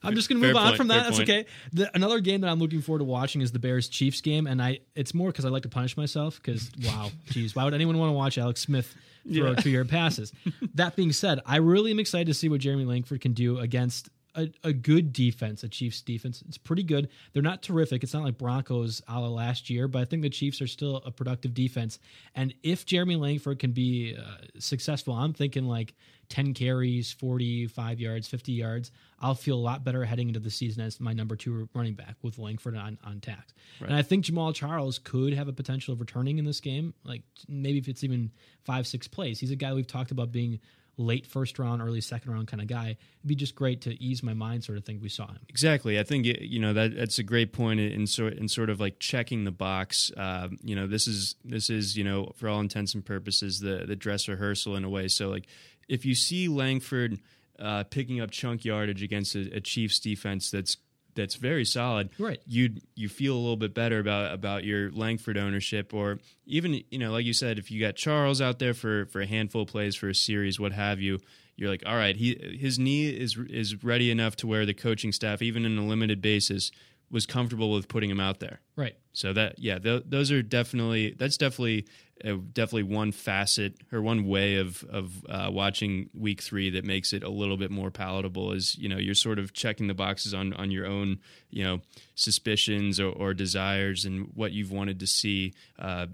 [0.03, 1.03] I'm just going to move on from that.
[1.03, 1.29] That's point.
[1.29, 1.45] okay.
[1.71, 4.61] The, another game that I'm looking forward to watching is the Bears Chiefs game, and
[4.61, 6.39] I it's more because I like to punish myself.
[6.41, 8.93] Because wow, geez, why would anyone want to watch Alex Smith
[9.31, 10.33] throw two yard passes?
[10.75, 14.09] that being said, I really am excited to see what Jeremy Langford can do against.
[14.35, 16.43] A, a good defense, a Chiefs defense.
[16.47, 17.09] It's pretty good.
[17.33, 18.03] They're not terrific.
[18.03, 20.97] It's not like Broncos a la last year, but I think the Chiefs are still
[21.05, 21.99] a productive defense.
[22.33, 25.93] And if Jeremy Langford can be uh, successful, I'm thinking like
[26.29, 30.83] 10 carries, 45 yards, 50 yards, I'll feel a lot better heading into the season
[30.83, 33.53] as my number two running back with Langford on, on tax.
[33.79, 36.93] And I think Jamaal Charles could have a potential of returning in this game.
[37.03, 38.31] Like maybe if it's even
[38.63, 39.39] five, six plays.
[39.39, 40.59] He's a guy we've talked about being
[40.97, 42.89] late first round, early second round kind of guy.
[42.89, 44.99] It'd be just great to ease my mind, sort of thing.
[45.01, 45.39] We saw him.
[45.49, 45.99] Exactly.
[45.99, 48.99] I think you know that that's a great point in sort in sort of like
[48.99, 50.11] checking the box.
[50.15, 53.85] Uh, you know, this is this is you know for all intents and purposes the
[53.87, 55.07] the dress rehearsal in a way.
[55.07, 55.47] So like
[55.87, 57.19] if you see Langford
[57.59, 60.77] uh, picking up chunk yardage against a, a Chiefs defense that's
[61.15, 62.39] that's very solid, Right.
[62.47, 66.99] You you feel a little bit better about about your Langford ownership, or even you
[66.99, 69.67] know, like you said, if you got Charles out there for for a handful of
[69.67, 71.19] plays for a series, what have you,
[71.55, 75.11] you're like, all right, he his knee is is ready enough to where the coaching
[75.11, 76.71] staff, even in a limited basis,
[77.13, 78.59] was comfortable with putting him out there.
[78.75, 78.95] Right.
[79.13, 81.85] So that yeah, th- those are definitely that's definitely
[82.25, 87.13] uh, definitely one facet or one way of of uh, watching week three that makes
[87.13, 88.51] it a little bit more palatable.
[88.51, 91.19] Is you know you're sort of checking the boxes on on your own
[91.51, 91.81] you know
[92.15, 96.07] suspicions or, or desires and what you've wanted to see uh,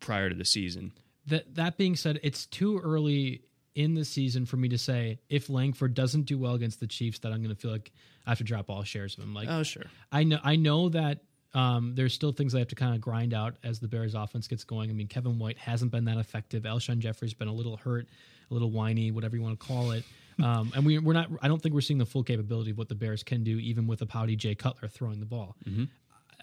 [0.00, 0.92] prior to the season.
[1.28, 3.40] That that being said, it's too early
[3.74, 7.20] in the season for me to say if Langford doesn't do well against the Chiefs
[7.20, 7.92] that I'm going to feel like
[8.26, 9.34] I have to drop all shares of him.
[9.34, 11.20] Like Oh sure, I know I know that
[11.54, 14.46] um, there's still things I have to kind of grind out as the Bears offense
[14.46, 14.90] gets going.
[14.90, 16.64] I mean, Kevin White hasn't been that effective.
[16.64, 18.08] Alshon Jeffery's been a little hurt,
[18.50, 20.04] a little whiny, whatever you want to call it.
[20.38, 21.30] Um, and we, we're not.
[21.40, 23.86] I don't think we're seeing the full capability of what the Bears can do, even
[23.86, 25.56] with a pouty Jay Cutler throwing the ball.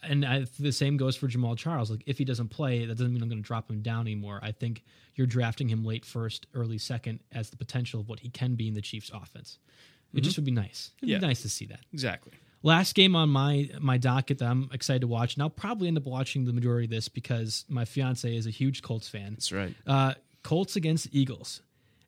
[0.02, 1.91] And I, the same goes for Jamaal Charles.
[1.91, 4.39] Like if he doesn't play, that doesn't mean I'm going to drop him down anymore.
[4.41, 8.30] I think you're drafting him late first, early second, as the potential of what he
[8.30, 9.60] can be in the Chiefs' offense.
[10.13, 10.91] It just would be nice.
[10.99, 11.19] It'd Yeah.
[11.19, 11.82] be nice to see that.
[11.91, 12.34] exactly.
[12.65, 15.97] Last game on my my docket that I'm excited to watch, and I'll probably end
[15.97, 19.32] up watching the majority of this because my fiance is a huge Colts fan.
[19.34, 19.76] That's right.
[19.86, 21.62] Uh, Colts against Eagles,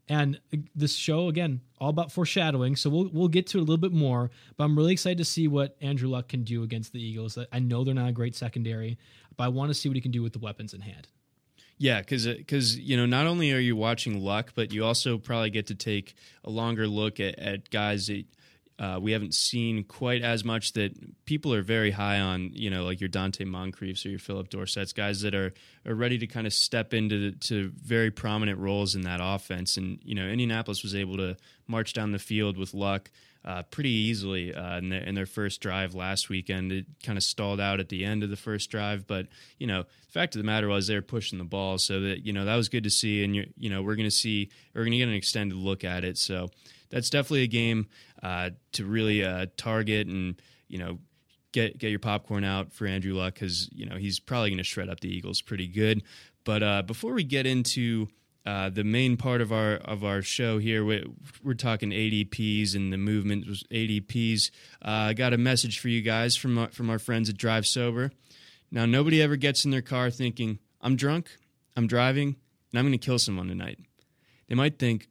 [0.07, 0.39] and
[0.73, 2.77] this show again all about foreshadowing.
[2.77, 5.25] So we'll we'll get to it a little bit more, but I'm really excited to
[5.25, 7.37] see what Andrew Luck can do against the Eagles.
[7.51, 8.97] I know they're not a great secondary,
[9.35, 11.09] but I want to see what he can do with the weapons in hand.
[11.77, 15.49] Yeah, because because you know not only are you watching Luck, but you also probably
[15.49, 18.25] get to take a longer look at, at guys that
[18.77, 20.93] uh, we haven't seen quite as much that
[21.25, 22.51] people are very high on.
[22.53, 25.53] You know, like your Donte Moncriefs or your Phillip Dorsett's guys that are
[25.85, 29.75] are ready to kind of step into the, to very prominent roles in that offense.
[29.75, 31.35] And you know, Indianapolis was able to
[31.67, 33.11] march down the field with Luck.
[33.45, 36.71] Uh, pretty easily uh, in, their, in their first drive last weekend.
[36.71, 39.27] It kind of stalled out at the end of the first drive, but
[39.59, 42.25] you know, the fact of the matter was they were pushing the ball, so that
[42.25, 43.23] you know that was good to see.
[43.23, 45.83] And you you know, we're going to see we're going to get an extended look
[45.83, 46.17] at it.
[46.17, 46.49] So
[46.89, 47.87] that's definitely a game
[48.23, 50.97] uh, to really uh, target and you know
[51.51, 54.63] get get your popcorn out for Andrew Luck because you know he's probably going to
[54.63, 56.01] shred up the Eagles pretty good.
[56.45, 58.07] But uh, before we get into
[58.45, 61.03] uh, the main part of our of our show here, we,
[61.43, 64.51] we're talking ADPs and the movement was ADPs.
[64.83, 67.65] Uh, I got a message for you guys from our, from our friends at Drive
[67.65, 68.11] Sober.
[68.71, 71.35] Now, nobody ever gets in their car thinking, "I'm drunk,
[71.75, 72.35] I'm driving,
[72.71, 73.79] and I'm going to kill someone tonight."
[74.47, 75.07] They might think,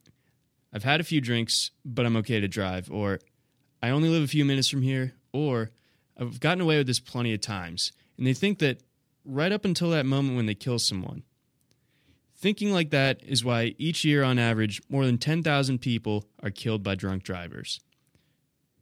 [0.71, 3.19] "I've had a few drinks, but I'm okay to drive," or
[3.81, 5.71] "I only live a few minutes from here," or
[6.17, 8.81] "I've gotten away with this plenty of times." And they think that
[9.25, 11.23] right up until that moment when they kill someone.
[12.45, 16.83] Thinking like that is why each year, on average, more than 10,000 people are killed
[16.83, 17.79] by drunk drivers.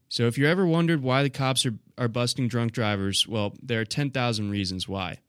[0.09, 3.79] So, if you ever wondered why the cops are, are busting drunk drivers, well, there
[3.79, 5.19] are 10,000 reasons why.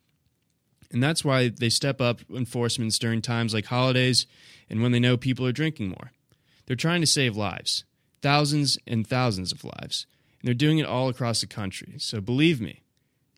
[0.90, 4.27] And that's why they step up enforcements during times like holidays
[4.68, 6.11] and when they know people are drinking more.
[6.66, 7.85] They're trying to save lives,
[8.20, 10.09] thousands and thousands of lives.
[10.40, 11.94] And they're doing it all across the country.
[11.99, 12.83] So, believe me,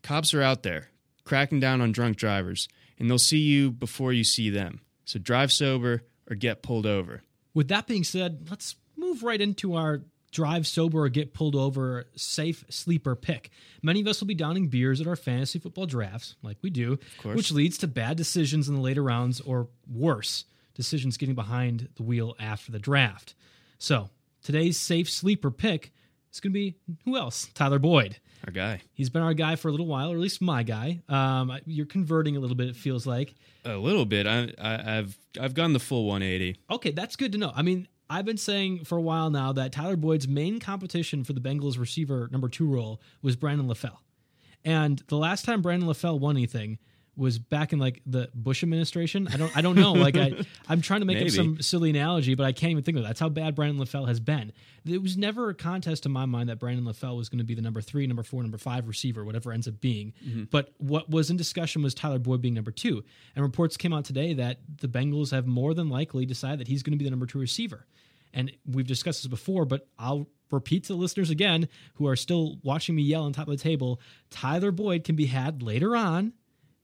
[0.01, 0.89] cops are out there
[1.23, 4.81] cracking down on drunk drivers, and they'll see you before you see them.
[5.07, 7.23] So drive sober or get pulled over.
[7.53, 12.05] With that being said, let's move right into our drive sober or get pulled over
[12.17, 13.49] safe sleeper pick.
[13.81, 16.99] Many of us will be downing beers at our fantasy football drafts, like we do,
[17.23, 20.43] which leads to bad decisions in the later rounds or worse,
[20.75, 23.33] decisions getting behind the wheel after the draft.
[23.79, 24.09] So
[24.43, 25.93] today's safe sleeper pick
[26.33, 27.47] is going to be who else?
[27.53, 28.17] Tyler Boyd.
[28.45, 28.81] Our guy.
[28.93, 31.01] He's been our guy for a little while, or at least my guy.
[31.09, 33.33] Um, you're converting a little bit, it feels like.
[33.65, 34.27] A little bit.
[34.27, 36.59] I, I, I've I've gone the full 180.
[36.69, 37.51] Okay, that's good to know.
[37.55, 41.33] I mean, I've been saying for a while now that Tyler Boyd's main competition for
[41.33, 43.97] the Bengals receiver number two role was Brandon LaFell.
[44.63, 46.79] And the last time Brandon LaFell won anything
[47.17, 49.27] was back in like the Bush administration.
[49.33, 49.93] I don't I don't know.
[49.93, 52.97] Like I I'm trying to make up some silly analogy, but I can't even think
[52.97, 53.07] of it.
[53.07, 54.53] That's how bad Brandon LaFell has been.
[54.85, 57.55] It was never a contest in my mind that Brandon LaFell was going to be
[57.55, 60.13] the number three, number four, number five receiver, whatever ends up being.
[60.25, 60.43] Mm-hmm.
[60.51, 63.03] But what was in discussion was Tyler Boyd being number two.
[63.35, 66.83] And reports came out today that the Bengals have more than likely decided that he's
[66.83, 67.85] going to be the number two receiver.
[68.33, 72.59] And we've discussed this before, but I'll repeat to the listeners again who are still
[72.63, 73.99] watching me yell on top of the table
[74.29, 76.33] Tyler Boyd can be had later on,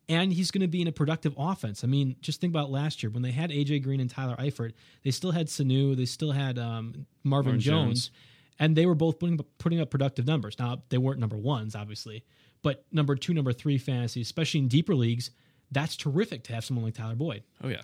[0.09, 1.83] and he's going to be in a productive offense.
[1.83, 4.73] I mean, just think about last year when they had AJ Green and Tyler Eifert,
[5.03, 8.11] they still had Sanu, they still had um, Marvin Jones, Jones.
[8.59, 10.57] and they were both putting, putting up productive numbers.
[10.59, 12.25] Now, they weren't number ones, obviously,
[12.61, 15.31] but number two, number three fantasy, especially in deeper leagues,
[15.71, 17.43] that's terrific to have someone like Tyler Boyd.
[17.63, 17.81] Oh yeah.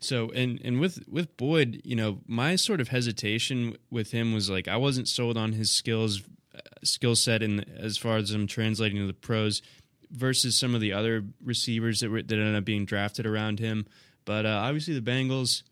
[0.00, 4.48] So and and with with Boyd, you know, my sort of hesitation with him was
[4.48, 6.22] like I wasn't sold on his skills
[6.54, 9.60] uh, skill set in as far as I'm translating to the pros
[10.10, 13.86] versus some of the other receivers that were that ended up being drafted around him.
[14.24, 15.62] But uh, obviously the Bengals,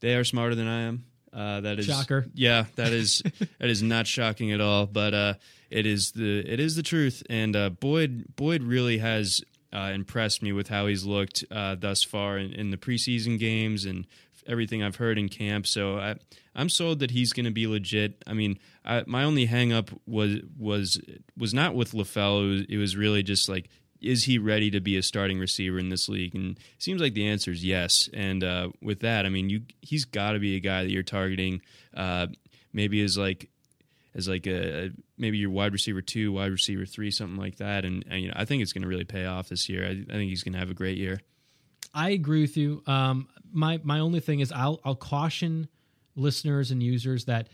[0.00, 1.04] they are smarter than I am.
[1.32, 2.26] Uh, that is Shocker.
[2.34, 3.22] Yeah, that is
[3.58, 4.86] that is not shocking at all.
[4.86, 5.34] But uh,
[5.70, 7.22] it is the it is the truth.
[7.30, 9.40] And uh, Boyd Boyd really has
[9.72, 13.84] uh, impressed me with how he's looked uh, thus far in, in the preseason games
[13.84, 14.06] and
[14.46, 15.66] everything I've heard in camp.
[15.66, 16.16] So I,
[16.54, 18.22] I'm sold that he's going to be legit.
[18.26, 21.00] I mean, I, my only hangup was was
[21.38, 22.44] was not with LaFell.
[22.44, 23.68] It was, it was really just like,
[24.02, 26.34] is he ready to be a starting receiver in this league?
[26.34, 28.08] And seems like the answer is yes.
[28.12, 31.02] And uh, with that, I mean, you he's got to be a guy that you're
[31.02, 31.62] targeting.
[31.94, 32.26] Uh,
[32.72, 33.48] maybe as like
[34.14, 37.84] as like a maybe your wide receiver two, wide receiver three, something like that.
[37.84, 39.84] And, and you know, I think it's going to really pay off this year.
[39.84, 41.20] I, I think he's going to have a great year.
[41.94, 42.82] I agree with you.
[42.86, 45.68] Um, my my only thing is I'll I'll caution
[46.16, 47.48] listeners and users that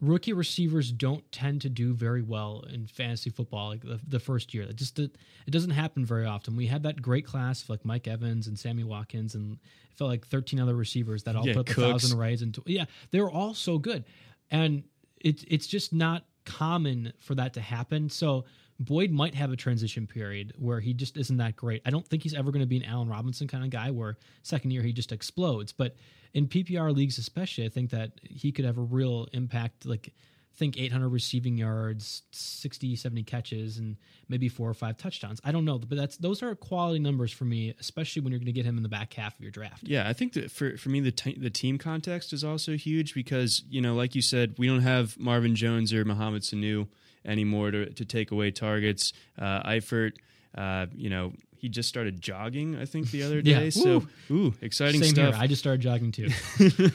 [0.00, 4.54] rookie receivers don't tend to do very well in fantasy football like the, the first
[4.54, 4.66] year.
[4.66, 5.12] That just it
[5.50, 6.56] doesn't happen very often.
[6.56, 10.08] We had that great class of like Mike Evans and Sammy Watkins and it felt
[10.10, 13.20] like 13 other receivers that all Yeah, put up a thousand rides and yeah, they
[13.20, 14.04] were all so good.
[14.50, 14.84] And
[15.20, 18.08] it's it's just not common for that to happen.
[18.08, 18.44] So
[18.80, 21.82] Boyd might have a transition period where he just isn't that great.
[21.84, 24.16] I don't think he's ever going to be an Allen Robinson kind of guy where
[24.42, 25.70] second year he just explodes.
[25.70, 25.96] But
[26.32, 29.84] in PPR leagues, especially, I think that he could have a real impact.
[29.84, 30.14] Like,
[30.56, 33.96] think 800 receiving yards, 60, 70 catches, and
[34.28, 35.40] maybe four or five touchdowns.
[35.44, 38.46] I don't know, but that's those are quality numbers for me, especially when you're going
[38.46, 39.84] to get him in the back half of your draft.
[39.84, 43.14] Yeah, I think that for for me the te- the team context is also huge
[43.14, 46.88] because you know, like you said, we don't have Marvin Jones or Mohamed Sanu
[47.24, 49.12] anymore to to take away targets.
[49.38, 50.12] Uh, Eifert,
[50.56, 53.60] uh, you know, he just started jogging, I think, the other Yeah.
[53.60, 53.70] day.
[53.70, 55.34] So, ooh, exciting Same stuff.
[55.34, 55.42] here.
[55.42, 56.28] I just started jogging too.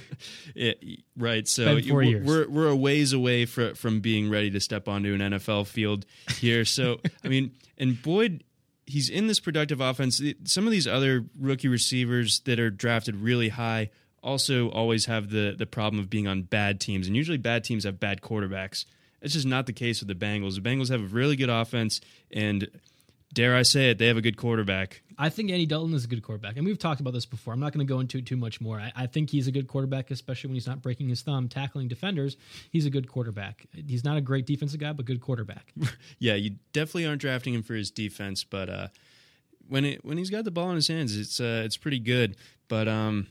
[0.55, 1.47] It- right.
[1.47, 2.25] So four we're, years.
[2.27, 6.05] we're we're a ways away fr- from being ready to step onto an NFL field
[6.37, 6.65] here.
[6.65, 8.43] So I mean, and Boyd,
[8.85, 10.21] he's in this productive offense.
[10.45, 13.89] Some of these other rookie receivers that are drafted really high
[14.23, 17.83] also always have the the problem of being on bad teams, and usually bad teams
[17.83, 18.85] have bad quarterbacks.
[19.25, 20.53] It's just not the case with the Bengals.
[20.53, 21.99] The Bengals have a really good offense,
[22.31, 22.69] and
[23.33, 25.01] dare I say it, they have a good quarterback.
[25.17, 27.51] I think Andy Dalton is a good quarterback, and we've talked about this before.
[27.51, 28.79] I'm not going to go into it too much more.
[28.79, 31.87] I, I think he's a good quarterback, especially when he's not breaking his thumb tackling
[31.87, 32.37] defenders.
[32.69, 33.65] He's a good quarterback.
[33.71, 35.73] He's not a great defensive guy, but good quarterback.
[36.19, 38.87] yeah, you definitely aren't drafting him for his defense, but uh,
[39.67, 42.35] when it when he's got the ball in his hands, it's uh, it's pretty good.
[42.67, 43.25] But um,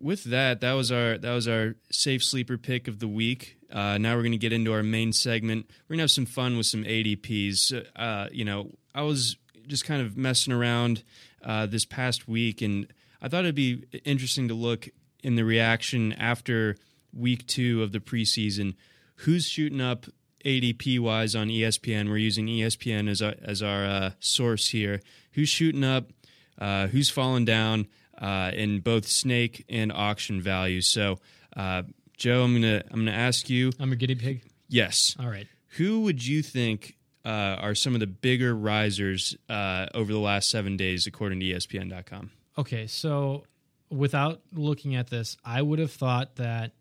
[0.00, 3.56] with that, that was our that was our safe sleeper pick of the week.
[3.70, 5.66] Uh, now we're going to get into our main segment.
[5.68, 7.86] We're going to have some fun with some ADPs.
[7.94, 11.02] Uh, you know, I was just kind of messing around
[11.44, 12.86] uh, this past week, and
[13.20, 14.88] I thought it'd be interesting to look
[15.22, 16.76] in the reaction after
[17.12, 18.74] week two of the preseason.
[19.16, 20.06] Who's shooting up
[20.44, 22.08] ADP wise on ESPN?
[22.08, 25.00] We're using ESPN as our, as our uh, source here.
[25.32, 26.10] Who's shooting up?
[26.58, 27.86] Uh, who's falling down
[28.18, 30.80] uh, in both snake and auction value?
[30.80, 31.18] So,
[31.56, 31.82] uh,
[32.16, 33.72] Joe, I'm gonna I'm gonna ask you.
[33.78, 34.42] I'm a guinea pig.
[34.68, 35.46] Yes, All right.
[35.76, 40.50] who would you think uh, are some of the bigger risers uh, over the last
[40.50, 42.30] seven days, according to ESPN.com?
[42.58, 43.44] Okay, so
[43.90, 46.72] without looking at this, I would have thought that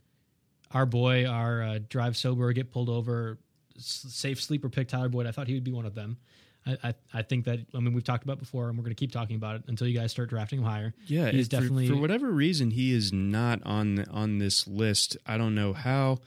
[0.72, 3.38] our boy, our uh, drive sober, get pulled over,
[3.78, 5.26] s- safe sleeper pick Tyler Boyd.
[5.28, 6.18] I thought he would be one of them.
[6.68, 8.96] I, I, I think that I mean we've talked about it before, and we're going
[8.96, 10.94] to keep talking about it until you guys start drafting him higher.
[11.06, 15.18] Yeah, he's for- definitely for, whatever reason he is not on on this list.
[15.26, 16.20] I don't know how.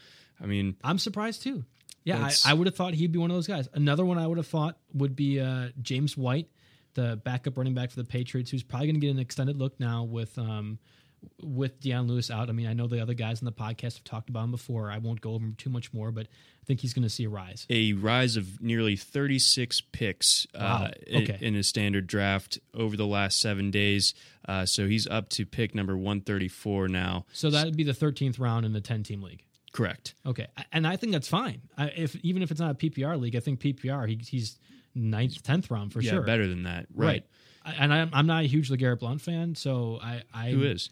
[0.43, 1.65] I mean, I'm surprised too.
[2.05, 3.69] Yeah, I, I would have thought he'd be one of those guys.
[3.75, 6.49] Another one I would have thought would be uh, James White,
[6.95, 9.79] the backup running back for the Patriots, who's probably going to get an extended look
[9.79, 10.79] now with um,
[11.43, 12.49] with Dion Lewis out.
[12.49, 14.91] I mean, I know the other guys in the podcast have talked about him before.
[14.91, 17.25] I won't go over him too much more, but I think he's going to see
[17.25, 17.67] a rise.
[17.71, 20.85] a rise of nearly 36 picks Wow.
[21.13, 21.39] uh, Okay.
[21.41, 24.15] in a standard draft over the last seven days.
[24.49, 27.25] Uh, so he's up to pick number 134 now.
[27.33, 29.43] So that would be the 13th round in the 10 team league.
[29.73, 30.15] Correct.
[30.27, 31.63] Okay, and I think that's fine.
[31.79, 34.59] I, if even if it's not a PPR league, I think PPR he, he's
[34.97, 36.23] ninth, tenth round for yeah, sure.
[36.23, 36.87] better than that.
[36.93, 37.07] right?
[37.07, 37.25] Right.
[37.65, 40.91] I- And I'm, I'm not a huge Legarrette Blunt fan, so I, I Who is?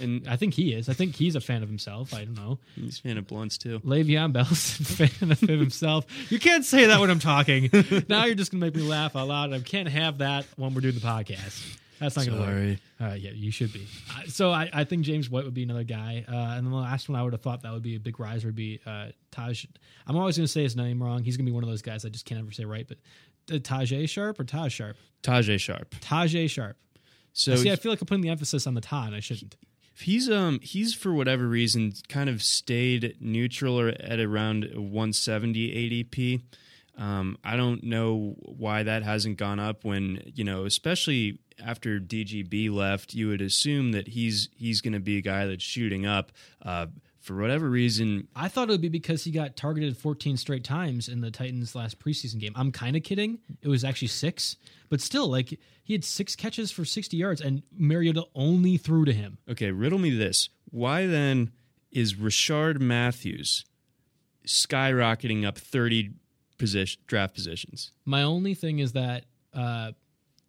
[0.00, 0.88] And I think he is.
[0.88, 2.12] I think he's a fan of himself.
[2.14, 2.58] I don't know.
[2.74, 3.80] he's a fan of blunts too.
[3.80, 6.06] Le'Veon Bell's a fan of himself.
[6.30, 7.70] You can't say that when I'm talking.
[8.08, 9.52] now you're just gonna make me laugh out loud.
[9.52, 11.76] I can't have that when we're doing the podcast.
[12.00, 12.48] That's not gonna work.
[12.48, 12.78] Sorry.
[13.00, 13.86] Uh, yeah, you should be.
[14.10, 16.24] Uh, so I, I think James White would be another guy.
[16.28, 18.18] Uh, and then the last one I would have thought that would be a big
[18.20, 19.64] riser would be uh, Taj.
[20.06, 21.22] I'm always going to say his name wrong.
[21.22, 22.86] He's going to be one of those guys I just can't ever say right.
[22.86, 22.98] But
[23.52, 24.96] uh, Tajae Sharpe or Taj Sharp?
[25.22, 25.94] Tajae Sharpe.
[26.00, 26.76] Tajae Sharpe.
[27.38, 29.56] So See, I feel like I'm putting the emphasis on the Ta, and I shouldn't.
[29.94, 36.42] He's um he's for whatever reason kind of stayed neutral or at around 170 ADP.
[36.96, 42.72] Um, I don't know why that hasn't gone up when you know, especially after DGB
[42.72, 46.32] left, you would assume that he's he's going to be a guy that's shooting up.
[46.60, 46.86] Uh,
[47.28, 51.08] for whatever reason, I thought it would be because he got targeted 14 straight times
[51.08, 52.54] in the Titans' last preseason game.
[52.56, 53.38] I'm kind of kidding.
[53.60, 54.56] It was actually six,
[54.88, 59.12] but still, like he had six catches for 60 yards, and Mariota only threw to
[59.12, 59.36] him.
[59.48, 61.52] okay, riddle me this: Why then
[61.92, 63.66] is Rishard Matthews
[64.46, 66.12] skyrocketing up 30
[66.56, 67.92] position draft positions?
[68.06, 69.92] My only thing is that uh,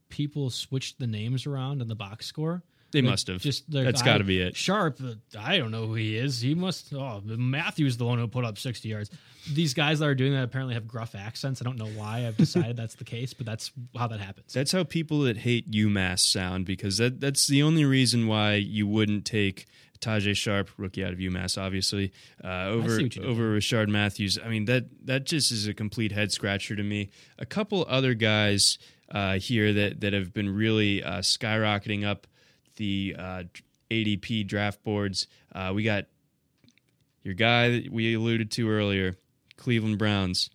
[0.08, 2.64] people switched the names around in the box score.
[2.92, 3.42] They must have.
[3.42, 4.56] Just That's got to be it.
[4.56, 6.42] Sharpe, uh, I don't know who he is.
[6.42, 6.94] He must.
[6.94, 9.12] Oh, Matthews the one who put up sixty yards.
[9.54, 11.62] These guys that are doing that apparently have gruff accents.
[11.62, 14.54] I don't know why I've decided that's the case, but that's how that happens.
[14.54, 18.88] That's how people that hate UMass sound because that that's the only reason why you
[18.88, 19.68] wouldn't take
[20.02, 22.12] Tajae Sharpe, rookie out of UMass, obviously,
[22.44, 24.40] uh, over over Rishard Matthews.
[24.44, 27.10] I mean that that just is a complete head scratcher to me.
[27.38, 28.78] A couple other guys
[29.12, 32.28] uh, here that that have been really uh, skyrocketing up
[32.80, 33.44] the uh,
[33.92, 35.28] ADP draft boards.
[35.54, 36.06] Uh, we got
[37.22, 39.18] your guy that we alluded to earlier,
[39.58, 40.50] Cleveland Browns.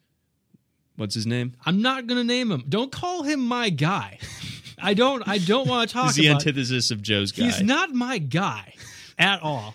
[0.97, 1.55] What's his name?
[1.65, 2.65] I'm not gonna name him.
[2.69, 4.19] Don't call him my guy.
[4.81, 5.27] I don't.
[5.27, 6.41] I don't want to talk He's the about.
[6.41, 7.45] antithesis of Joe's guy.
[7.45, 8.75] He's not my guy
[9.19, 9.75] at all.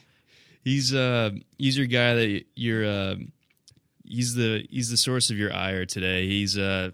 [0.64, 3.16] He's uh he's your guy that you're uh
[4.06, 6.28] he's the he's the source of your ire today.
[6.28, 6.92] He's uh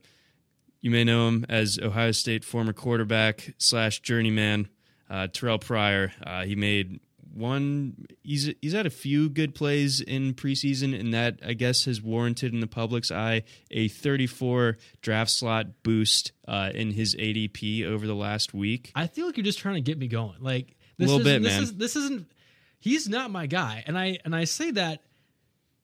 [0.81, 4.69] you may know him as Ohio State former quarterback slash journeyman
[5.09, 6.11] uh, Terrelle Pryor.
[6.25, 6.99] Uh, he made
[7.33, 8.07] one.
[8.23, 12.53] He's he's had a few good plays in preseason, and that I guess has warranted
[12.53, 18.15] in the public's eye a 34 draft slot boost uh, in his ADP over the
[18.15, 18.91] last week.
[18.95, 20.37] I feel like you're just trying to get me going.
[20.39, 21.63] Like this Little isn't- bit, this man.
[21.63, 22.27] Is, this isn't.
[22.79, 25.01] He's not my guy, and I and I say that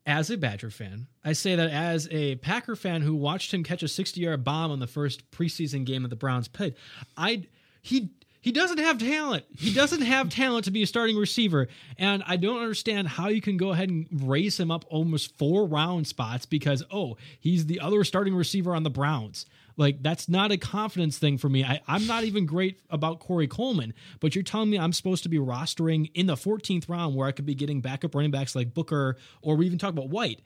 [0.05, 1.07] as a Badger fan.
[1.23, 4.71] I say that as a Packer fan who watched him catch a 60 yard bomb
[4.71, 6.75] on the first preseason game that the Browns played.
[7.17, 7.43] I
[7.81, 8.11] he.
[8.41, 9.45] He doesn't have talent.
[9.55, 11.67] He doesn't have talent to be a starting receiver.
[11.99, 15.67] And I don't understand how you can go ahead and raise him up almost four
[15.67, 19.45] round spots because, oh, he's the other starting receiver on the Browns.
[19.77, 21.63] Like, that's not a confidence thing for me.
[21.63, 25.29] I, I'm not even great about Corey Coleman, but you're telling me I'm supposed to
[25.29, 28.73] be rostering in the 14th round where I could be getting backup running backs like
[28.73, 30.41] Booker, or we even talk about White.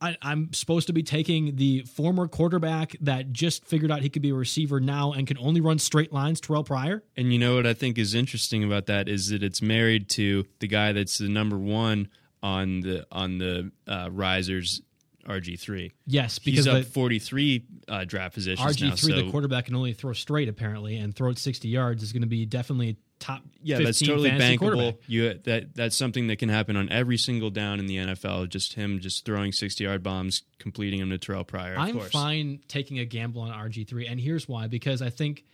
[0.00, 4.22] I, I'm supposed to be taking the former quarterback that just figured out he could
[4.22, 7.02] be a receiver now and can only run straight lines, Terrelle Pryor.
[7.16, 10.46] And you know what I think is interesting about that is that it's married to
[10.60, 12.08] the guy that's the number one
[12.42, 14.80] on the on the uh, risers
[15.28, 15.92] RG three.
[16.06, 18.94] Yes, because He's up the forty three uh, draft positions RG3, now.
[18.96, 22.22] So the quarterback, can only throw straight apparently, and throw it 60 yards is going
[22.22, 23.42] to be definitely top.
[23.62, 24.96] yeah, 15 that's totally bankable.
[25.06, 28.48] You that that's something that can happen on every single down in the NFL.
[28.48, 31.74] Just him just throwing sixty yard bombs, completing them to Terrelle Pryor.
[31.74, 32.10] Of I'm course.
[32.10, 35.44] fine taking a gamble on RG3, and here's why: because I think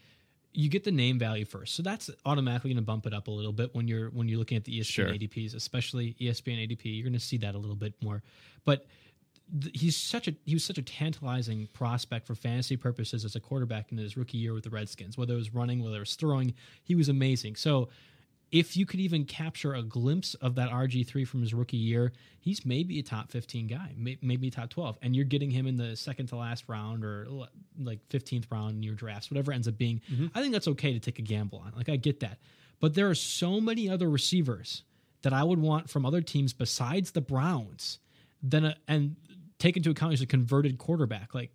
[0.53, 3.31] you get the name value first, so that's automatically going to bump it up a
[3.31, 5.09] little bit when you're when you're looking at the ESPN Sure.
[5.09, 6.83] ADPs, especially ESPN ADP.
[6.85, 8.23] You're going to see that a little bit more,
[8.65, 8.87] but.
[9.73, 13.93] He's such a he was such a tantalizing prospect for fantasy purposes as a quarterback
[13.93, 15.17] in his rookie year with the Redskins.
[15.17, 17.57] Whether it was running, whether it was throwing, he was amazing.
[17.57, 17.89] So
[18.53, 22.65] if you could even capture a glimpse of that RG3 from his rookie year, he's
[22.65, 24.99] maybe a top 15 guy, maybe top 12.
[25.03, 27.27] And you're getting him in the second to last round or
[27.79, 30.01] like 15th round in your drafts, whatever it ends up being.
[30.13, 30.27] Mm-hmm.
[30.35, 31.73] I think that's okay to take a gamble on.
[31.77, 32.39] Like, I get that.
[32.79, 34.85] But there are so many other receivers
[35.23, 37.99] that I would want from other teams besides the Browns
[38.43, 39.17] than a, and
[39.59, 41.35] take into account he's a converted quarterback.
[41.35, 41.51] Like,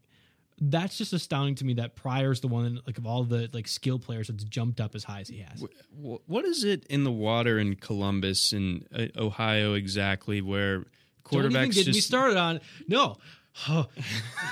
[0.59, 3.97] that's just astounding to me that Pryor's the one like of all the like skill
[3.97, 5.65] players that's jumped up as high as he has.
[5.97, 10.83] What is it in the water in Columbus and uh, Ohio exactly where
[11.31, 13.17] Don't even quarterbacks get just me started on no.
[13.67, 13.87] Oh.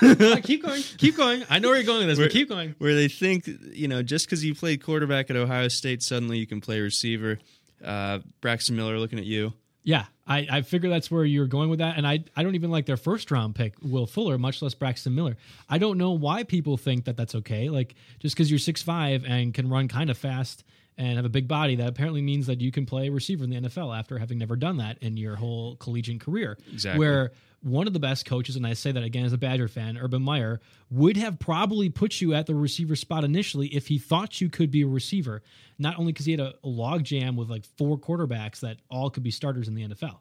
[0.42, 1.44] keep going, keep going.
[1.48, 2.74] I know where you're going with this, Where- but keep going.
[2.78, 6.46] where they think you know just because you played quarterback at Ohio State, suddenly you
[6.46, 7.38] can play receiver.
[7.84, 9.52] Uh, Braxton Miller, looking at you.
[9.82, 12.70] Yeah, I, I figure that's where you're going with that, and I I don't even
[12.70, 15.36] like their first round pick, Will Fuller, much less Braxton Miller.
[15.68, 17.70] I don't know why people think that that's okay.
[17.70, 20.64] Like just because you're six five and can run kind of fast
[20.98, 23.56] and have a big body, that apparently means that you can play receiver in the
[23.56, 26.58] NFL after having never done that in your whole collegiate career.
[26.72, 26.98] Exactly.
[26.98, 27.32] Where
[27.62, 30.22] one of the best coaches, and I say that again as a Badger fan, Urban
[30.22, 30.60] Meyer,
[30.90, 34.70] would have probably put you at the receiver spot initially if he thought you could
[34.70, 35.42] be a receiver.
[35.78, 39.10] Not only because he had a, a log jam with like four quarterbacks that all
[39.10, 40.18] could be starters in the NFL.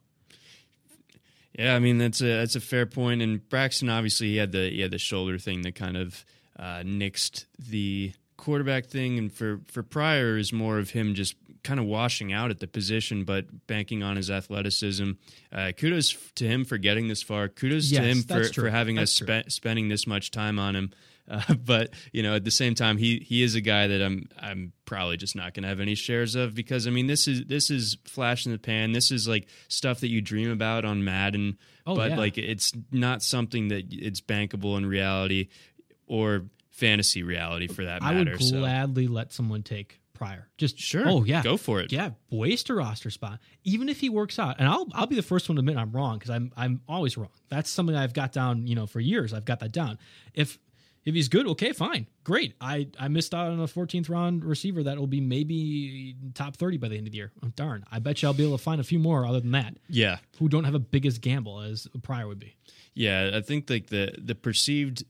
[1.57, 3.21] Yeah, I mean that's a that's a fair point.
[3.21, 6.23] And Braxton obviously he had the he had the shoulder thing that kind of
[6.57, 11.79] uh, nixed the quarterback thing, and for for Pryor is more of him just kind
[11.79, 15.11] of washing out at the position, but banking on his athleticism.
[15.51, 17.49] Uh, kudos to him for getting this far.
[17.49, 18.63] Kudos Yes, to him for, true.
[18.63, 20.91] for having That's us spe- spending this much time on him.
[21.29, 24.29] Uh, but you know, at the same time, he he is a guy that I'm
[24.39, 27.43] I'm probably just not going to have any shares of because I mean this is
[27.45, 28.93] this is flash in the pan.
[28.93, 32.17] This is like stuff that you dream about on Madden, Oh, but yeah.
[32.17, 35.49] like it's not something that it's bankable in reality
[36.07, 38.31] or fantasy reality for that matter.
[38.31, 40.49] I would so gladly let someone take Pryor.
[40.57, 41.07] Just Sure.
[41.07, 41.91] Oh yeah, Go for it.
[41.91, 44.57] Yeah, waste a roster spot, even if he works out.
[44.59, 47.17] And I'll I'll be the first one to admit I'm wrong because I'm I'm always
[47.17, 47.29] wrong.
[47.47, 48.67] That's something I've got down.
[48.67, 49.97] You know, for years I've got that down.
[50.33, 50.59] If
[51.05, 52.53] if he's good, okay, fine, great.
[52.59, 56.77] I I missed out on a 14th round receiver that will be maybe top 30
[56.77, 57.31] by the end of the year.
[57.41, 59.51] Oh, darn, I bet you I'll be able to find a few more other than
[59.51, 62.55] that yeah, who don't have a biggest gamble as Pryor would be.
[62.93, 65.05] Yeah, I think like the the perceived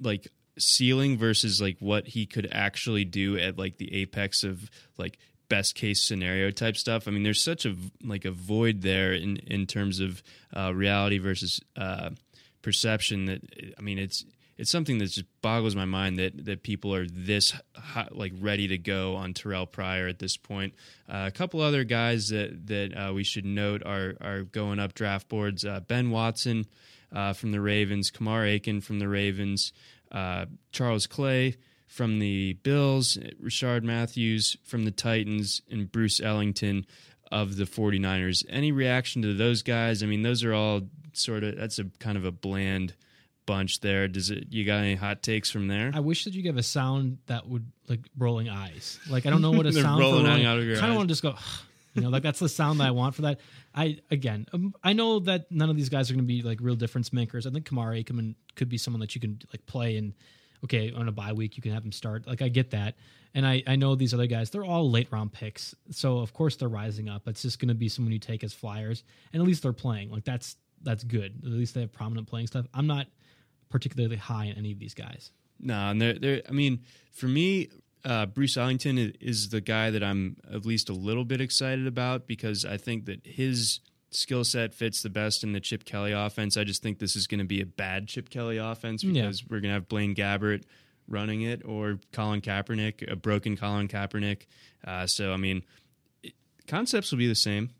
[0.00, 0.28] like
[0.58, 5.74] ceiling versus like what he could actually do at like the apex of like best
[5.74, 7.08] case scenario type stuff.
[7.08, 10.22] I mean, there's such a like a void there in in terms of
[10.54, 12.10] uh, reality versus uh,
[12.62, 13.42] perception that
[13.78, 14.24] I mean it's
[14.56, 18.68] it's something that just boggles my mind that that people are this hot, like ready
[18.68, 20.74] to go on Terrelle Pryor at this point.
[21.08, 24.94] Uh, a couple other guys that that uh, we should note are are going up
[24.94, 25.64] draft boards.
[25.64, 26.66] Uh, ben Watson
[27.12, 29.72] uh, from the Ravens, Kamar Aiken from the Ravens,
[30.12, 31.56] uh, Charles Clay
[31.86, 36.86] from the Bills, Rishard Matthews from the Titans, and Bruce Ellington
[37.32, 38.44] of the 49ers.
[38.48, 40.02] Any reaction to those guys?
[40.02, 40.82] I mean, those are all
[41.12, 42.94] sort of that's a kind of a bland
[43.46, 44.06] bunch there.
[44.08, 45.90] Does it you got any hot takes from there?
[45.94, 49.00] I wish that you give a sound that would like rolling eyes.
[49.08, 51.08] Like I don't know what a sound rolling rolling out of your Kind of want
[51.08, 51.34] to just go.
[51.94, 53.40] You know, like that's the sound that I want for that.
[53.74, 56.58] I again, um, I know that none of these guys are going to be like
[56.60, 57.46] real difference makers.
[57.46, 60.14] I think Kamari Aikman could be someone that you can like play and
[60.64, 62.26] okay on a bye week you can have him start.
[62.26, 62.96] Like I get that,
[63.34, 66.56] and I I know these other guys they're all late round picks, so of course
[66.56, 67.26] they're rising up.
[67.26, 70.10] It's just going to be someone you take as flyers, and at least they're playing.
[70.10, 71.40] Like that's that's good.
[71.44, 72.66] At least they have prominent playing stuff.
[72.74, 73.06] I'm not
[73.70, 75.32] particularly high on any of these guys.
[75.60, 77.68] No, and they're, they're, I mean, for me,
[78.08, 82.26] uh, Bruce Ellington is the guy that I'm at least a little bit excited about
[82.26, 83.80] because I think that his
[84.10, 86.56] skill set fits the best in the Chip Kelly offense.
[86.56, 89.22] I just think this is going to be a bad Chip Kelly offense Yeah.
[89.22, 90.62] because we're going to have Blaine Gabbert
[91.06, 94.46] running it or Colin Kaepernick, a broken Colin Kaepernick.
[94.86, 95.62] Uh, so, I mean,
[96.22, 96.32] it,
[96.66, 97.70] concepts will be the same.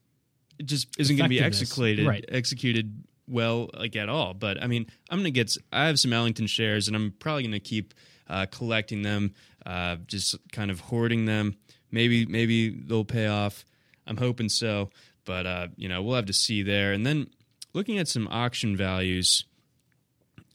[0.59, 2.24] It just isn't going to be executed right.
[2.29, 4.35] executed well like at all.
[4.35, 5.57] But I mean, I'm gonna get.
[5.72, 7.95] I have some Ellington shares, and I'm probably gonna keep
[8.29, 9.35] uh, collecting them,
[9.68, 11.54] uh, just kind of hoarding them.
[11.92, 13.64] Maybe maybe they'll pay off.
[14.06, 14.88] I'm hoping so,
[15.26, 16.92] but uh, you know we'll have to see there.
[16.92, 17.28] And then
[17.74, 19.44] looking at some auction values,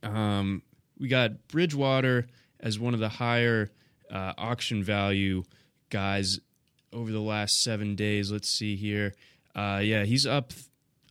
[0.01, 0.63] um,
[0.99, 2.27] we got Bridgewater
[2.59, 3.69] as one of the higher
[4.11, 5.43] uh, auction value
[5.91, 6.39] guys
[6.91, 8.31] over the last seven days.
[8.31, 9.13] Let's see here.
[9.55, 10.53] Uh, yeah, he's up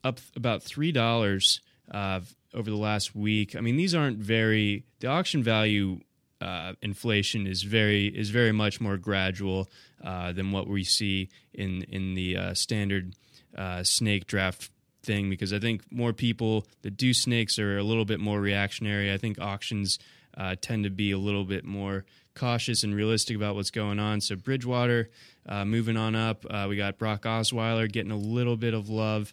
[0.02, 1.60] up about three dollars
[1.92, 2.20] uh,
[2.52, 3.54] over the last week.
[3.54, 4.86] I mean, these aren't very.
[4.98, 6.00] The auction value
[6.42, 9.68] uh, inflation is very is very much more gradual
[10.04, 13.14] uh, than what we see in in the uh, standard
[13.56, 14.70] uh, snake draft
[15.02, 15.30] thing.
[15.30, 19.12] Because I think more people that do snakes are a little bit more reactionary.
[19.12, 19.98] I think auctions
[20.36, 24.20] uh, tend to be a little bit more cautious and realistic about what's going on.
[24.20, 25.10] So Bridgewater
[25.46, 26.44] uh, moving on up.
[26.68, 29.32] We got Brock Osweiler getting a little bit of love.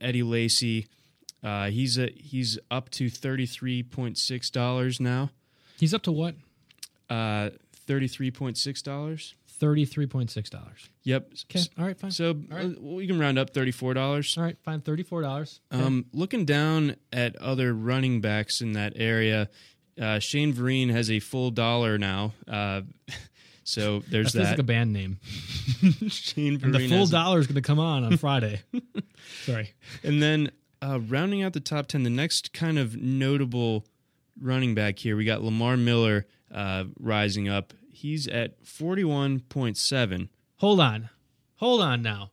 [0.00, 0.86] Eddie Lacy,
[1.68, 5.30] he's a, he's up to thirty three point six dollars now.
[5.78, 6.34] He's up to what?
[7.08, 7.50] Uh,
[7.86, 9.34] thirty three point six dollars.
[9.58, 10.90] Thirty-three point six dollars.
[11.04, 11.32] Yep.
[11.50, 11.64] Okay.
[11.78, 11.98] All right.
[11.98, 12.10] Fine.
[12.10, 12.66] So right.
[12.66, 14.36] uh, we can round up thirty four dollars.
[14.36, 14.56] All right.
[14.64, 14.82] Fine.
[14.82, 15.60] Thirty-four dollars.
[15.70, 19.48] Um, looking down at other running backs in that area,
[20.00, 22.34] uh, Shane Vereen has a full dollar now.
[22.46, 22.82] Uh,
[23.64, 24.50] so there's That feels that.
[24.50, 25.20] like a band name.
[26.08, 28.60] Shane And the full dollar is going to come on on Friday.
[29.44, 29.72] Sorry.
[30.02, 30.50] And then
[30.82, 33.86] uh, rounding out the top 10, the next kind of notable
[34.40, 37.72] running back here, we got Lamar Miller uh, rising up.
[37.90, 40.28] He's at 41.7.
[40.58, 41.10] Hold on.
[41.56, 42.30] Hold on now.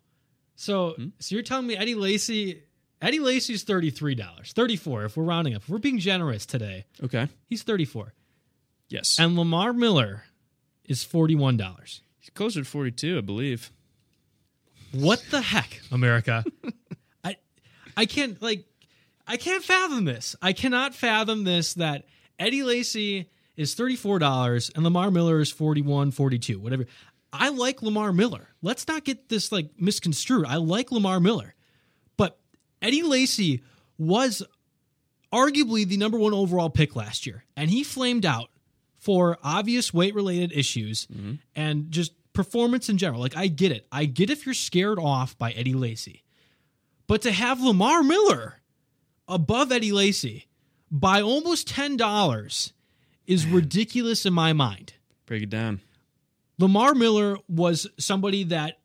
[0.55, 1.07] So, Hmm?
[1.19, 2.63] so you're telling me Eddie Lacy,
[3.01, 5.03] Eddie Lacy's thirty-three dollars, thirty-four.
[5.05, 7.27] If we're rounding up, if we're being generous today, Okay.
[7.47, 8.13] he's thirty-four,
[8.89, 9.17] Yes.
[9.19, 10.23] and Lamar Miller
[10.85, 12.01] is forty-one dollars.
[12.19, 13.71] He's closer to 42, I believe.
[14.93, 16.45] What the heck, America?
[17.23, 17.35] I,
[17.97, 18.65] I can't like,
[19.27, 20.35] I can't fathom this.
[20.41, 22.05] I cannot fathom this that
[22.39, 26.85] Eddie Lacy is thirty-four dollars and Lamar Miller is 41, 42, whatever.
[27.31, 28.49] I like Lamar Miller.
[28.61, 30.45] Let's not get this like misconstrued.
[30.45, 31.55] I like Lamar Miller,
[32.17, 32.39] but
[32.81, 33.63] Eddie Lacy
[33.97, 34.43] was
[35.31, 38.49] arguably the number one overall pick last year, and he flamed out
[38.99, 41.33] for obvious weight related issues mm-hmm.
[41.55, 43.19] and just performance in general.
[43.19, 43.85] Like, I get it.
[43.91, 46.23] I get if you're scared off by Eddie Lacy.
[47.07, 48.61] But to have Lamar Miller
[49.27, 50.47] above Eddie Lacy
[50.91, 52.71] by almost $10
[53.25, 54.93] is ridiculous in my mind.
[55.25, 55.81] Break it down.
[56.59, 58.79] Lamar Miller was somebody that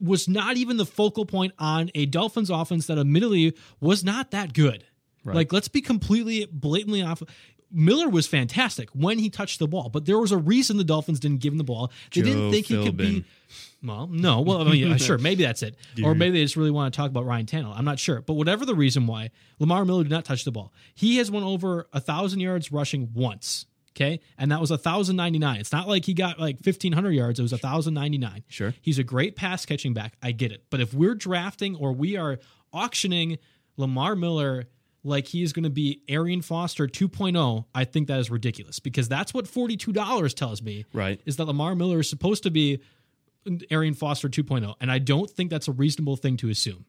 [0.00, 4.52] was not even the focal point on a Dolphins offense that admittedly was not that
[4.52, 4.84] good.
[5.24, 7.22] Like, let's be completely blatantly off.
[7.70, 11.20] Miller was fantastic when he touched the ball, but there was a reason the Dolphins
[11.20, 11.92] didn't give him the ball.
[12.14, 13.24] They didn't Joe think he could be.
[13.82, 14.40] Well, no.
[14.40, 17.10] Well, I mean, sure, maybe that's it, or maybe they just really want to talk
[17.10, 17.74] about Ryan Tannehill.
[17.76, 20.72] I'm not sure, but whatever the reason why, Lamar Miller did not touch the ball.
[20.94, 23.66] He has won over a thousand yards rushing once.
[23.96, 25.60] Okay, and that was a thousand ninety nine.
[25.60, 27.38] It's not like he got like fifteen hundred yards.
[27.38, 28.44] It was a thousand ninety nine.
[28.48, 28.74] Sure.
[28.80, 30.14] he's a great pass catching back.
[30.22, 32.38] I get it, but if we're drafting or we are
[32.72, 33.38] auctioning
[33.76, 34.66] Lamar Miller
[35.04, 39.08] like he is going to be Arian Foster 2.0, I think that is ridiculous because
[39.08, 40.84] that's what $42 tells me.
[40.92, 41.20] Right.
[41.24, 42.80] Is that Lamar Miller is supposed to be
[43.70, 46.84] Arian Foster 2.0 and I don't think that's a reasonable thing to assume.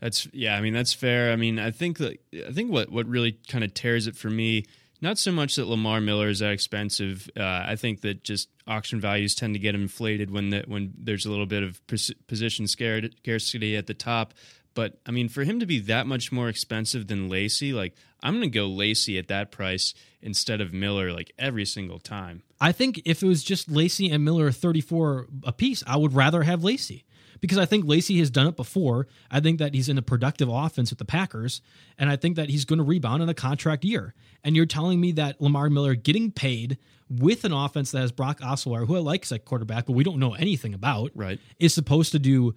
[0.00, 0.56] That's yeah.
[0.56, 1.30] I mean, that's fair.
[1.32, 2.18] I mean, I think that
[2.48, 4.66] I think what what really kind of tears it for me,
[5.00, 7.30] not so much that Lamar Miller is that expensive.
[7.36, 11.24] Uh, I think that just auction values tend to get inflated when the, when there's
[11.24, 14.34] a little bit of pos- position scared, scarcity at the top.
[14.74, 18.34] But I mean, for him to be that much more expensive than Lacy, like I'm
[18.34, 22.42] going to go Lacy at that price instead of Miller, like every single time.
[22.60, 26.42] I think if it was just Lacy and Miller 34 a piece, I would rather
[26.44, 27.04] have Lacy
[27.40, 29.08] because I think Lacy has done it before.
[29.30, 31.60] I think that he's in a productive offense with the Packers,
[31.98, 34.14] and I think that he's going to rebound in a contract year.
[34.44, 36.78] And you're telling me that Lamar Miller getting paid
[37.10, 40.04] with an offense that has Brock Osweiler, who I like as a quarterback, but we
[40.04, 41.40] don't know anything about, Right.
[41.58, 42.54] is supposed to do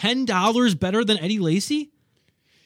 [0.00, 1.90] d- $10 better than Eddie Lacy?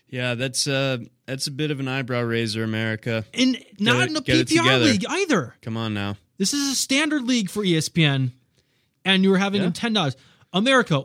[0.09, 3.25] Yeah, that's uh that's a bit of an eyebrow raiser, America.
[3.33, 5.55] And not it- in a get it PPR league either.
[5.63, 6.17] Come on now.
[6.37, 8.33] This is a standard league for ESPN,
[9.07, 9.71] and you're having Yeah.
[9.71, 10.17] ten dollars.
[10.53, 11.03] America,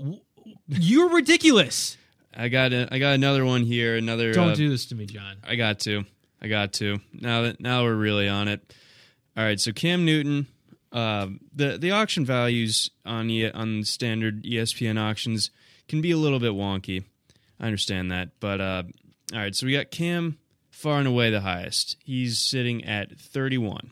[0.67, 1.95] you're ridiculous.
[2.35, 3.95] I got a, I got another one here.
[3.95, 4.33] Another.
[4.33, 5.37] Don't uh, do this to me, John.
[5.43, 6.03] I got to.
[6.41, 6.99] I got to.
[7.13, 8.73] Now that now we're really on it.
[9.37, 9.59] All right.
[9.59, 10.47] So Cam Newton,
[10.91, 15.49] uh, the the auction values on e, on standard ESPN auctions
[15.87, 17.03] can be a little bit wonky.
[17.59, 18.83] I understand that, but uh,
[19.33, 19.55] all right.
[19.55, 20.37] So we got Cam
[20.69, 21.97] far and away the highest.
[22.03, 23.91] He's sitting at thirty one.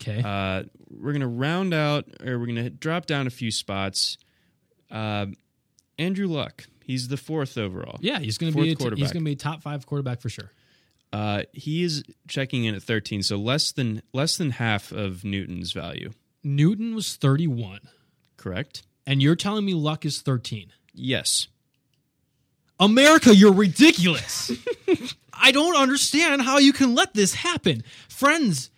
[0.00, 4.16] Okay, Uh, we're gonna round out, or we're gonna drop down a few spots.
[4.90, 5.26] Uh,
[5.98, 6.64] Andrew Luck.
[6.82, 7.98] He's the fourth overall.
[8.00, 10.28] yeah, he's going to be a t- he's going to be top five quarterback for
[10.28, 10.50] sure.
[11.12, 15.70] Uh, he is checking in at 13, so less than less than half of Newton's
[15.72, 16.10] value.
[16.42, 17.80] Newton was thirty one,
[18.36, 18.82] Correct?
[19.10, 20.72] And you're telling me Luck is thirteen.
[20.94, 21.48] Yes.
[22.78, 24.52] America, you're ridiculous.
[25.34, 27.82] I don't understand how you can let this happen.
[28.08, 28.70] Friends,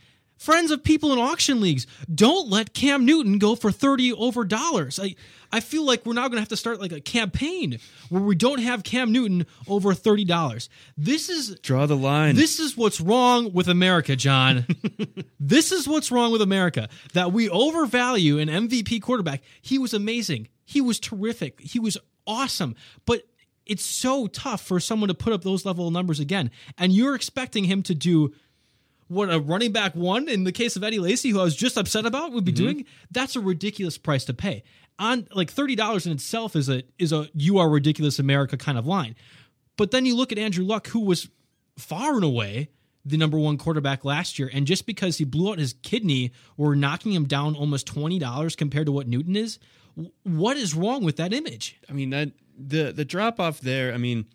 [0.43, 4.99] friends of people in auction leagues, don't let Cam Newton go for 30 over dollars.
[4.99, 5.15] I
[5.55, 7.79] I feel like we're now going to have to start like a campaign
[8.09, 10.69] where we don't have Cam Newton over $30.
[10.97, 12.37] This is Draw the line.
[12.37, 14.67] this is what's wrong with America, John.
[15.41, 19.43] this is what's wrong with America that we overvalue an MVP quarterback.
[19.61, 20.49] He was amazing.
[20.65, 21.61] He was terrific.
[21.61, 22.75] He was awesome.
[23.05, 23.25] But
[23.67, 26.51] it's so tough for someone to put up those level of numbers again.
[26.79, 28.33] And you're expecting him to do
[29.13, 31.77] what a running back one in the case of Eddie Lacy, who I was just
[31.77, 32.65] upset about, would be mm-hmm.
[32.65, 34.65] doing, that's a ridiculous price to pay.
[34.99, 38.79] On like thirty dollars in itself is a is a you are ridiculous America kind
[38.79, 39.15] of line.
[39.77, 41.29] But then you look at Andrew Luck, who was
[41.79, 42.69] far and away
[43.05, 46.75] the number one quarterback last year, and just because he blew out his kidney, we're
[46.75, 49.59] knocking him down almost twenty dollars compared to what Newton is.
[50.25, 51.81] What is wrong with that image?
[51.89, 53.93] I mean that the the drop off there.
[53.93, 54.27] I mean,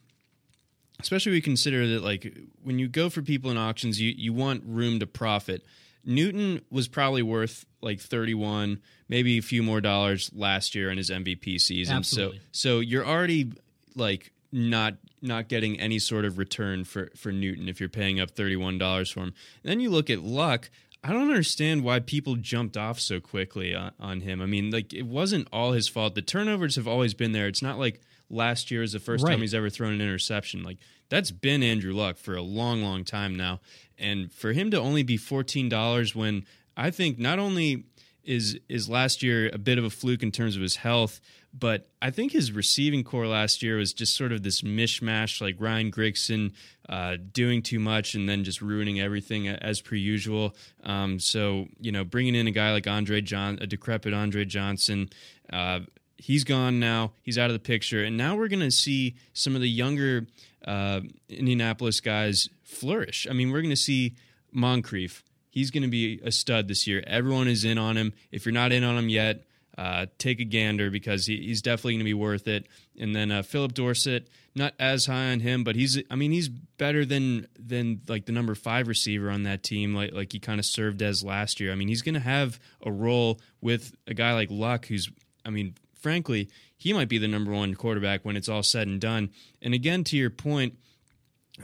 [1.00, 4.64] especially we consider that like when you go for people in auctions, you you want
[4.66, 5.66] room to profit.
[6.04, 10.98] Newton was probably worth like thirty one, maybe a few more dollars last year in
[10.98, 11.98] his MVP season.
[11.98, 12.40] Absolutely.
[12.52, 13.52] So so you're already
[13.96, 18.32] like not not getting any sort of return for for Newton if you're paying up
[18.32, 19.34] thirty one dollars for him.
[19.64, 20.70] And then you look at Luck.
[21.04, 24.42] I don't understand why people jumped off so quickly on, on him.
[24.42, 26.16] I mean, like it wasn't all his fault.
[26.16, 27.48] The turnovers have always been there.
[27.48, 29.32] It's not like last year is the first Right.
[29.32, 30.64] time he's ever thrown an interception.
[30.64, 30.78] Like
[31.10, 33.62] that's been Andrew Luck for a long, long time now.
[33.98, 37.86] And for him to only be fourteen dollars when I think not only
[38.24, 41.22] is is last year a bit of a fluke in terms of his health,
[41.58, 45.56] but I think his receiving corps last year was just sort of this mishmash, like
[45.58, 46.52] Ryan Grigson
[46.90, 50.56] uh, doing too much and then just ruining everything as per usual.
[50.84, 55.10] Um, so you know, bringing in a guy like Andre John, a decrepit Andre Johnson.
[55.52, 55.80] Uh,
[56.18, 57.14] he's gone now.
[57.22, 60.28] He's out of the picture, and now we're going to see some of the younger
[60.66, 63.28] uh, Indianapolis guys flourish.
[63.30, 64.16] I mean, we're going to see
[64.52, 65.24] Moncrief.
[65.50, 67.04] He's going to be a stud this year.
[67.08, 68.14] Everyone is in on him.
[68.32, 69.48] If you're not in on him yet,
[69.78, 72.68] uh, take a gander because he, he's definitely going to be worth it.
[73.00, 76.50] And then uh, Phillip Dorsett, not as high on him, but he's I mean he's
[76.50, 80.60] better than than like the number five receiver on that team, like like he kind
[80.60, 81.72] of served as last year.
[81.72, 85.10] I mean he's going to have a role with a guy like Luck, who's
[85.46, 89.02] I mean frankly he might be the number one quarterback when it's all said and
[89.02, 89.32] done.
[89.62, 90.78] And again, to your point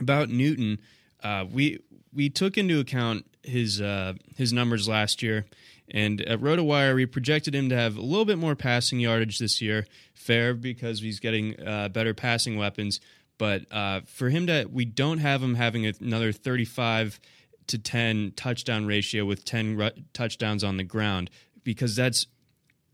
[0.00, 0.80] about Newton,
[1.22, 1.78] uh, we
[2.12, 5.46] we took into account his uh, his numbers last year,
[5.88, 9.62] and at RotoWire we projected him to have a little bit more passing yardage this
[9.62, 9.86] year.
[10.14, 13.00] Fair because he's getting uh, better passing weapons,
[13.38, 17.20] but uh, for him to we don't have him having another thirty five
[17.68, 21.30] to ten touchdown ratio with ten ru- touchdowns on the ground
[21.62, 22.26] because that's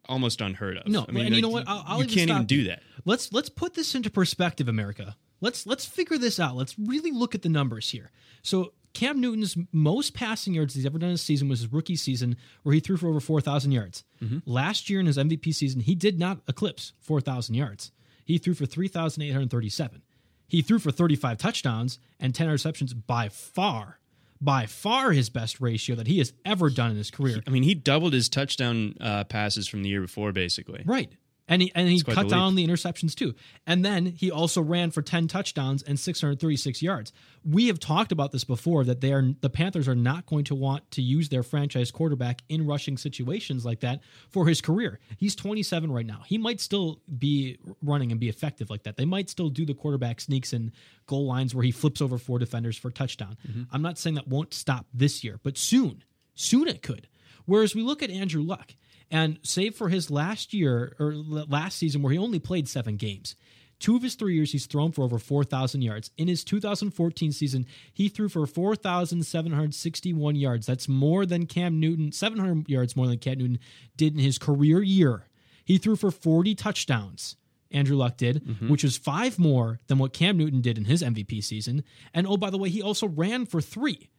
[0.09, 0.87] almost unheard of.
[0.87, 1.65] No, I mean, and you know what?
[1.67, 2.83] I'll, I'll you even can't even do that.
[3.05, 5.17] Let's let's put this into perspective, America.
[5.41, 6.57] Let's let's figure this out.
[6.57, 8.11] Let's really look at the numbers here.
[8.43, 11.97] So Cam Newton's most passing yards he's ever done in a season was his rookie
[11.97, 14.05] season, where he threw for over four thousand yards.
[14.23, 14.39] Mm-hmm.
[14.45, 17.93] Last year in his MVP season, he did not eclipse four thousand yards.
[18.25, 20.03] He threw for three thousand eight hundred thirty-seven.
[20.49, 22.95] He threw for thirty-five touchdowns and ten interceptions.
[23.07, 24.00] By far,
[24.41, 27.43] by far, his best ratio that he has ever done in his career.
[27.47, 30.83] I mean, he doubled his touchdown uh, passes from the year before, basically.
[30.87, 31.13] Right.
[31.51, 33.35] And he and he cut down the interceptions too.
[33.67, 37.13] And then he also ran for 10 touchdowns and 636 yards.
[37.45, 40.55] We have talked about this before that they are the Panthers are not going to
[40.55, 45.01] want to use their franchise quarterback in rushing situations like that for his career.
[45.19, 46.23] He's 27 right now.
[46.25, 48.97] He might still be running and be effective like that.
[48.97, 50.71] They might still do the quarterback sneaks and
[51.07, 53.37] goal lines where he flips over four defenders for a touchdown.
[53.73, 57.09] I'm not saying that won't stop this year, but soon, soon it could.
[57.47, 58.75] Whereas we look at Andrew Luck,
[59.11, 63.35] and save for his last year or last season where he only played seven games,
[63.79, 66.11] two of his three years he's thrown for over 4,000 yards.
[66.17, 70.67] In his 2014 season, he threw for 4,761 yards.
[70.67, 73.59] That's more than Cam Newton, 700 yards more than Cam Newton
[73.97, 75.27] did in his career year.
[75.65, 77.37] He threw for 40 touchdowns.
[77.73, 78.69] Andrew Luck did, mm-hmm.
[78.69, 81.85] which is five more than what Cam Newton did in his MVP season.
[82.13, 84.11] And oh, by the way, he also ran for three.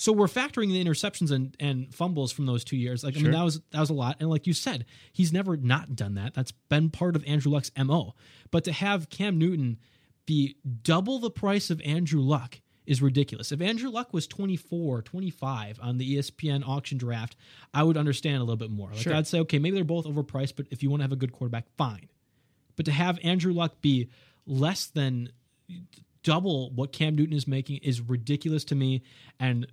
[0.00, 3.04] So we're factoring the interceptions and, and fumbles from those two years.
[3.04, 4.16] Like I mean, that was that was a lot.
[4.18, 6.32] And like you said, he's never not done that.
[6.32, 8.14] That's been part of Andrew Luck's mo.
[8.50, 9.76] But to have Cam Newton
[10.24, 13.52] be double the price of Andrew Luck is ridiculous.
[13.52, 17.36] If Andrew Luck was 24, 25 on the ESPN auction draft,
[17.74, 18.88] I would understand a little bit more.
[18.94, 21.16] Like I'd say, okay, maybe they're both overpriced, but if you want to have a
[21.16, 22.08] good quarterback, fine.
[22.76, 24.08] But to have Andrew Luck be
[24.46, 25.28] less than
[26.22, 29.02] double what Cam Newton is making is ridiculous to me
[29.38, 29.66] and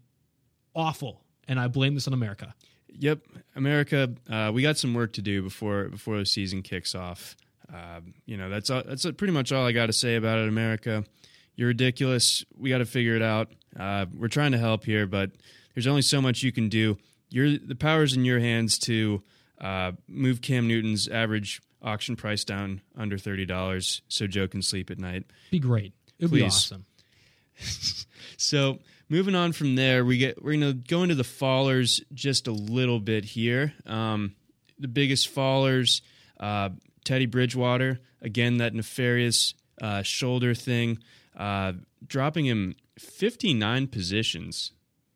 [0.78, 1.22] awful.
[1.48, 2.54] And I blame this on America.
[2.90, 3.20] Yep,
[3.56, 4.14] America.
[4.30, 7.36] Uh, we got some work to do before before the season kicks off.
[7.74, 10.48] Uh, you know, that's all, that's pretty much all I got to say about it.
[10.48, 11.04] America,
[11.56, 12.46] you're ridiculous.
[12.58, 13.52] We got to figure it out.
[13.78, 15.32] Uh, we're trying to help here, but
[15.74, 16.98] there's only so much you can do.
[17.30, 19.22] You're the power's in your hands to
[19.60, 24.90] uh, move Cam Newton's average auction price down under thirty dollars, so Joe can sleep
[24.90, 25.26] at night.
[25.52, 25.94] Be great.
[26.20, 26.86] It would be awesome.
[28.38, 28.80] So
[29.10, 33.00] moving on from there, we get we're gonna go into the fallers just a little
[33.00, 33.74] bit here.
[33.86, 34.36] Um,
[34.80, 36.02] the biggest fallers,
[36.40, 36.70] uh,
[37.04, 41.00] Teddy Bridgewater, again that nefarious uh, shoulder thing,
[41.36, 41.74] uh,
[42.06, 44.72] dropping him 59 positions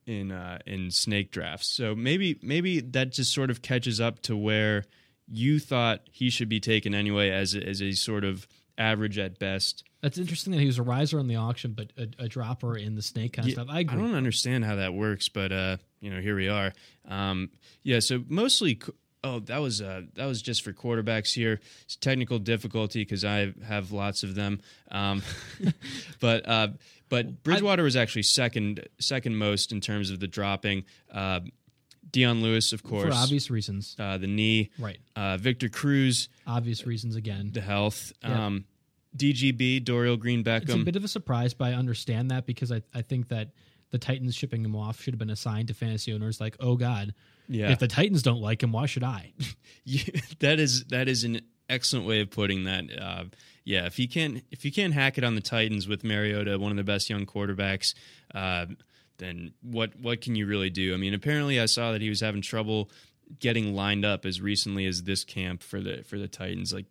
[0.05, 1.67] in uh, in snake drafts.
[1.67, 4.85] So maybe maybe that just sort of catches up to where
[5.27, 9.83] you thought he should be taken anyway, as as a sort of average at best.
[10.01, 12.95] That's interesting that he was a riser in the auction, but a, a dropper in
[12.95, 13.67] the snake kind of Yeah, stuff.
[13.69, 13.97] I agree.
[14.01, 16.73] don't understand how that works, but uh, you know, here we are.
[17.07, 17.49] Um,
[17.83, 18.79] yeah, so mostly.
[19.23, 21.59] Oh, that was uh, that was just for quarterbacks here.
[21.83, 24.61] It's technical difficulty because I have lots of them.
[24.89, 25.21] Um,
[26.19, 26.67] but uh,
[27.09, 30.85] but Bridgewater was actually second second most in terms of the dropping.
[31.13, 31.41] Uh,
[32.09, 33.95] Dion Lewis, of course, for obvious reasons.
[33.99, 34.71] uh, the knee.
[34.79, 34.97] Right.
[35.15, 37.51] Uh, Victor Cruz, Obvious reasons again.
[37.53, 38.11] the health.
[38.23, 38.47] Yeah.
[38.47, 38.65] Um,
[39.15, 40.63] DGB, Dorial Green Beckham.
[40.63, 43.49] It's a bit of a surprise, but I understand that because I, I think that
[43.91, 47.13] the Titans shipping him off should have been assigned to fantasy owners like, oh God,
[47.47, 49.33] yeah, if the Titans don't like him, why should I?
[49.83, 50.03] Yeah,
[50.41, 52.83] that is that is an excellent way of putting that.
[53.01, 53.23] Uh,
[53.63, 56.69] yeah, if you can't if you can't hack it on the Titans with Mariota, one
[56.69, 57.95] of the best young quarterbacks,
[58.35, 58.67] uh,
[59.17, 60.93] then what what can you really do?
[60.93, 62.91] I mean, apparently I saw that he was having trouble
[63.39, 66.73] getting lined up as recently as this camp for the for the Titans.
[66.73, 66.85] Like,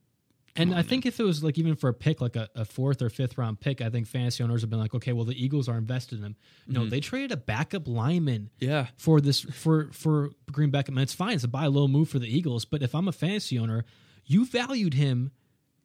[0.56, 3.00] And I think if it was like even for a pick, like a, a fourth
[3.02, 5.68] or fifth round pick, I think fantasy owners have been like, okay, well the Eagles
[5.68, 6.36] are invested in him.
[6.66, 6.88] No, Mm-hmm.
[6.90, 10.88] they traded a backup lineman yeah, for this for for Green Beckham.
[10.88, 12.64] And it's fine, it's a buy low move for the Eagles.
[12.64, 13.84] But if I'm a fantasy owner,
[14.26, 15.30] you valued him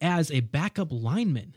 [0.02, 1.56] as a backup lineman.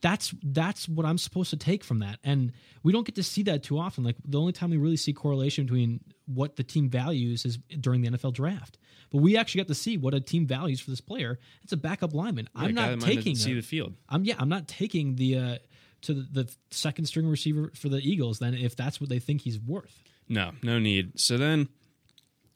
[0.00, 2.18] That's that's what I'm supposed to take from that.
[2.22, 2.52] And
[2.82, 4.04] we don't get to see that too often.
[4.04, 8.02] Like the only time we really see correlation between what the team values is during
[8.02, 8.76] the NFL draft.
[9.14, 11.38] But we actually got to see what a team values for this player.
[11.62, 12.48] It's a backup lineman.
[12.56, 13.94] Yeah, I'm not taking see the field.
[14.08, 15.58] I'm yeah, I'm not taking the uh
[16.02, 19.42] to the, the second string receiver for the Eagles then if that's what they think
[19.42, 20.02] he's worth.
[20.28, 21.20] No, no need.
[21.20, 21.68] So then,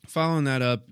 [0.05, 0.85] following that up,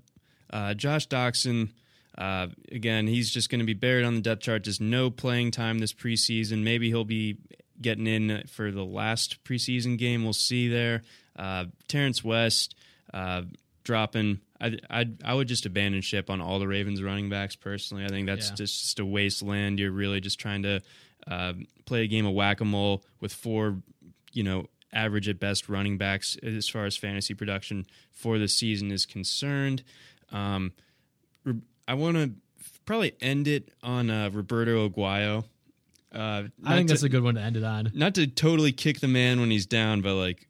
[0.50, 1.68] uh, Josh Doctson.
[2.16, 4.64] Uh, again, he's just going to be buried on the depth chart.
[4.64, 6.64] Just no playing time this preseason.
[6.64, 7.36] Maybe he'll be
[7.80, 10.24] getting in for the last preseason game.
[10.24, 11.02] We'll see there.
[11.36, 12.74] Uh, Terrance West
[13.12, 13.42] uh,
[13.84, 14.40] dropping.
[14.60, 18.04] I, I I would just abandon ship on all the Ravens running backs personally.
[18.04, 18.54] I think that's Yeah.
[18.56, 19.78] just, just a wasteland.
[19.78, 20.80] You're really just trying to
[21.26, 21.52] uh,
[21.84, 23.76] play a game of whack a mole with four,
[24.32, 28.90] you know, average at best running backs as far as fantasy production for the season
[28.90, 29.82] is concerned.
[30.32, 30.72] Um,
[31.86, 32.32] I want to
[32.84, 35.44] probably end it on uh, Roberto Aguayo.
[36.12, 37.90] Uh, I think that's to- a good one to end it on.
[37.94, 40.48] not to totally kick the man when he's down, but like,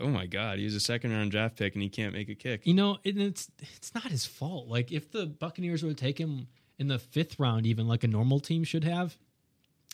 [0.00, 2.66] oh my god, he's a second round draft pick and he can't make a kick.
[2.66, 4.68] You know, and it's it's not his fault.
[4.68, 8.40] Like if the Buccaneers would take him in the fifth round, even like a normal
[8.40, 9.16] team should have,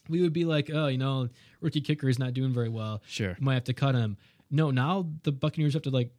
[0.09, 1.28] we would be like, oh, you know,
[1.61, 3.03] rookie kicker is not doing very well.
[3.07, 3.36] Sure.
[3.40, 4.16] might have to cut him.
[4.51, 6.11] No, now the Buccaneers have to like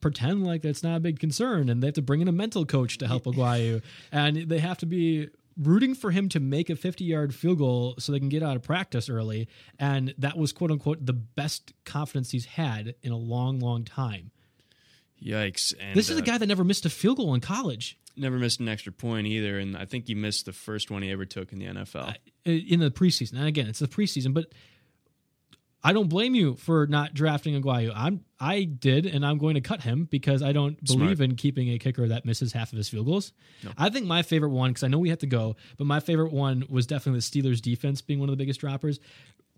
[0.00, 2.64] pretend like that's not a big concern, and they have to bring in a mental
[2.64, 3.82] coach to help Aguayo,
[4.12, 7.94] and they have to be rooting for him to make a 50 yard field goal
[7.98, 9.48] so they can get out of practice early
[9.78, 14.30] and that was quote unquote the best confidence he's had in a long long time
[15.22, 15.74] Yikes!
[15.78, 18.38] And this is a uh, guy that never missed a field goal in college never
[18.38, 21.24] missed an extra point either, and I think he missed the first one he ever
[21.24, 22.16] took in the NFL.
[22.44, 23.34] in the preseason.
[23.34, 24.52] And again, it's the preseason, but
[25.82, 27.92] I don't blame you for not drafting Aguayo.
[27.94, 31.30] I'm I did, and I'm going to cut him because I don't believe Smart.
[31.30, 33.32] in keeping a kicker that misses half of his field goals.
[33.76, 36.32] I think my favorite one, because I know we have to go, but my favorite
[36.32, 38.98] one was definitely the Steelers defense being one of the biggest droppers.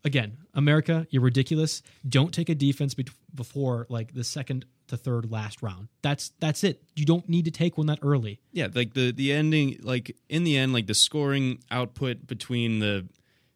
[0.04, 1.80] Again, America, you're ridiculous.
[2.08, 5.88] Don't take a defense be- before like the second to third last round.
[6.02, 6.82] That's that's it.
[6.96, 8.40] You don't need to take one that early.
[8.52, 13.06] yeah, like the the ending, like in the end, like the scoring output between the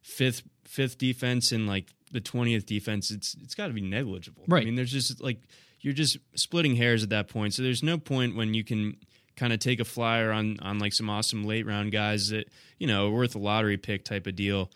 [0.02, 4.44] fifth fifth defense and like the twentieth defense, it's it's got to be negligible.
[4.48, 4.62] Right.
[4.62, 5.38] I mean, there's just like
[5.80, 7.54] you're just splitting hairs at that point.
[7.54, 8.96] So there's no point when you can
[9.36, 12.48] kind of take a flyer on on like some awesome late round guys that
[12.78, 14.70] you know are worth a lottery pick type of deal.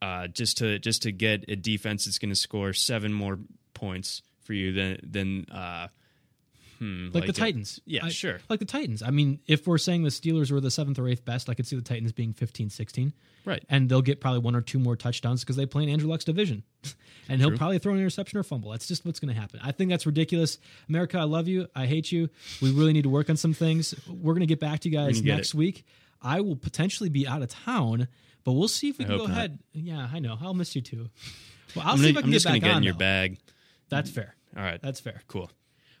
[0.00, 3.38] Uh, just to just to get a defense that's going to score seven more
[3.74, 5.88] points for you than than uh,
[6.78, 7.80] hmm, like, the a- Titans.
[7.84, 8.38] Yeah, I- sure.
[8.48, 9.02] Like the Titans.
[9.02, 11.66] I mean, if we're saying the Steelers were the seventh or eighth best, I could
[11.66, 13.12] see the Titans being 15, 16.
[13.44, 13.64] Right.
[13.70, 16.24] And they'll get probably one or two more touchdowns because they play in Andrew Luck's
[16.24, 16.64] division.
[17.28, 18.70] and he'll probably throw an interception or fumble.
[18.72, 19.60] That's just what's going to happen.
[19.62, 20.58] I think that's ridiculous.
[20.88, 21.66] America, I love you.
[21.74, 22.28] I hate you.
[22.60, 23.94] We really need to work on some things.
[24.08, 25.54] We're going to get back to you guys next it.
[25.54, 25.84] week.
[26.20, 28.08] I will potentially be out of town,
[28.44, 29.32] but we'll see if we I can go not.
[29.32, 29.58] ahead.
[29.72, 30.36] Yeah, I know.
[30.40, 31.08] I'll miss you too.
[31.76, 32.76] Well, I'll I'm, see gonna, if I I'm can just going back to get on.
[32.78, 32.98] in your though.
[32.98, 33.38] bag.
[33.88, 34.34] That's fair.
[34.56, 34.80] All right.
[34.82, 35.22] That's fair.
[35.28, 35.50] cool.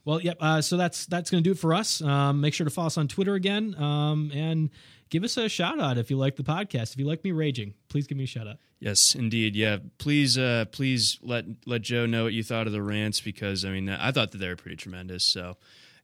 [0.04, 0.38] Well, yep.
[0.40, 2.00] Uh, so that's that's going to do it for us.
[2.00, 4.70] Um, make sure to follow us on Twitter again, um, and
[5.10, 6.92] give us a shout out if you like the podcast.
[6.92, 8.56] If you like me raging, please give me a shout out.
[8.80, 9.56] Yes, indeed.
[9.56, 13.64] Yeah, please, uh, please let let Joe know what you thought of the rants because
[13.64, 15.24] I mean I thought that they were pretty tremendous.
[15.24, 15.56] So,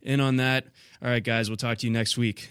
[0.02, 0.66] in on that.
[1.02, 2.50] All right, guys, we'll talk to you next week.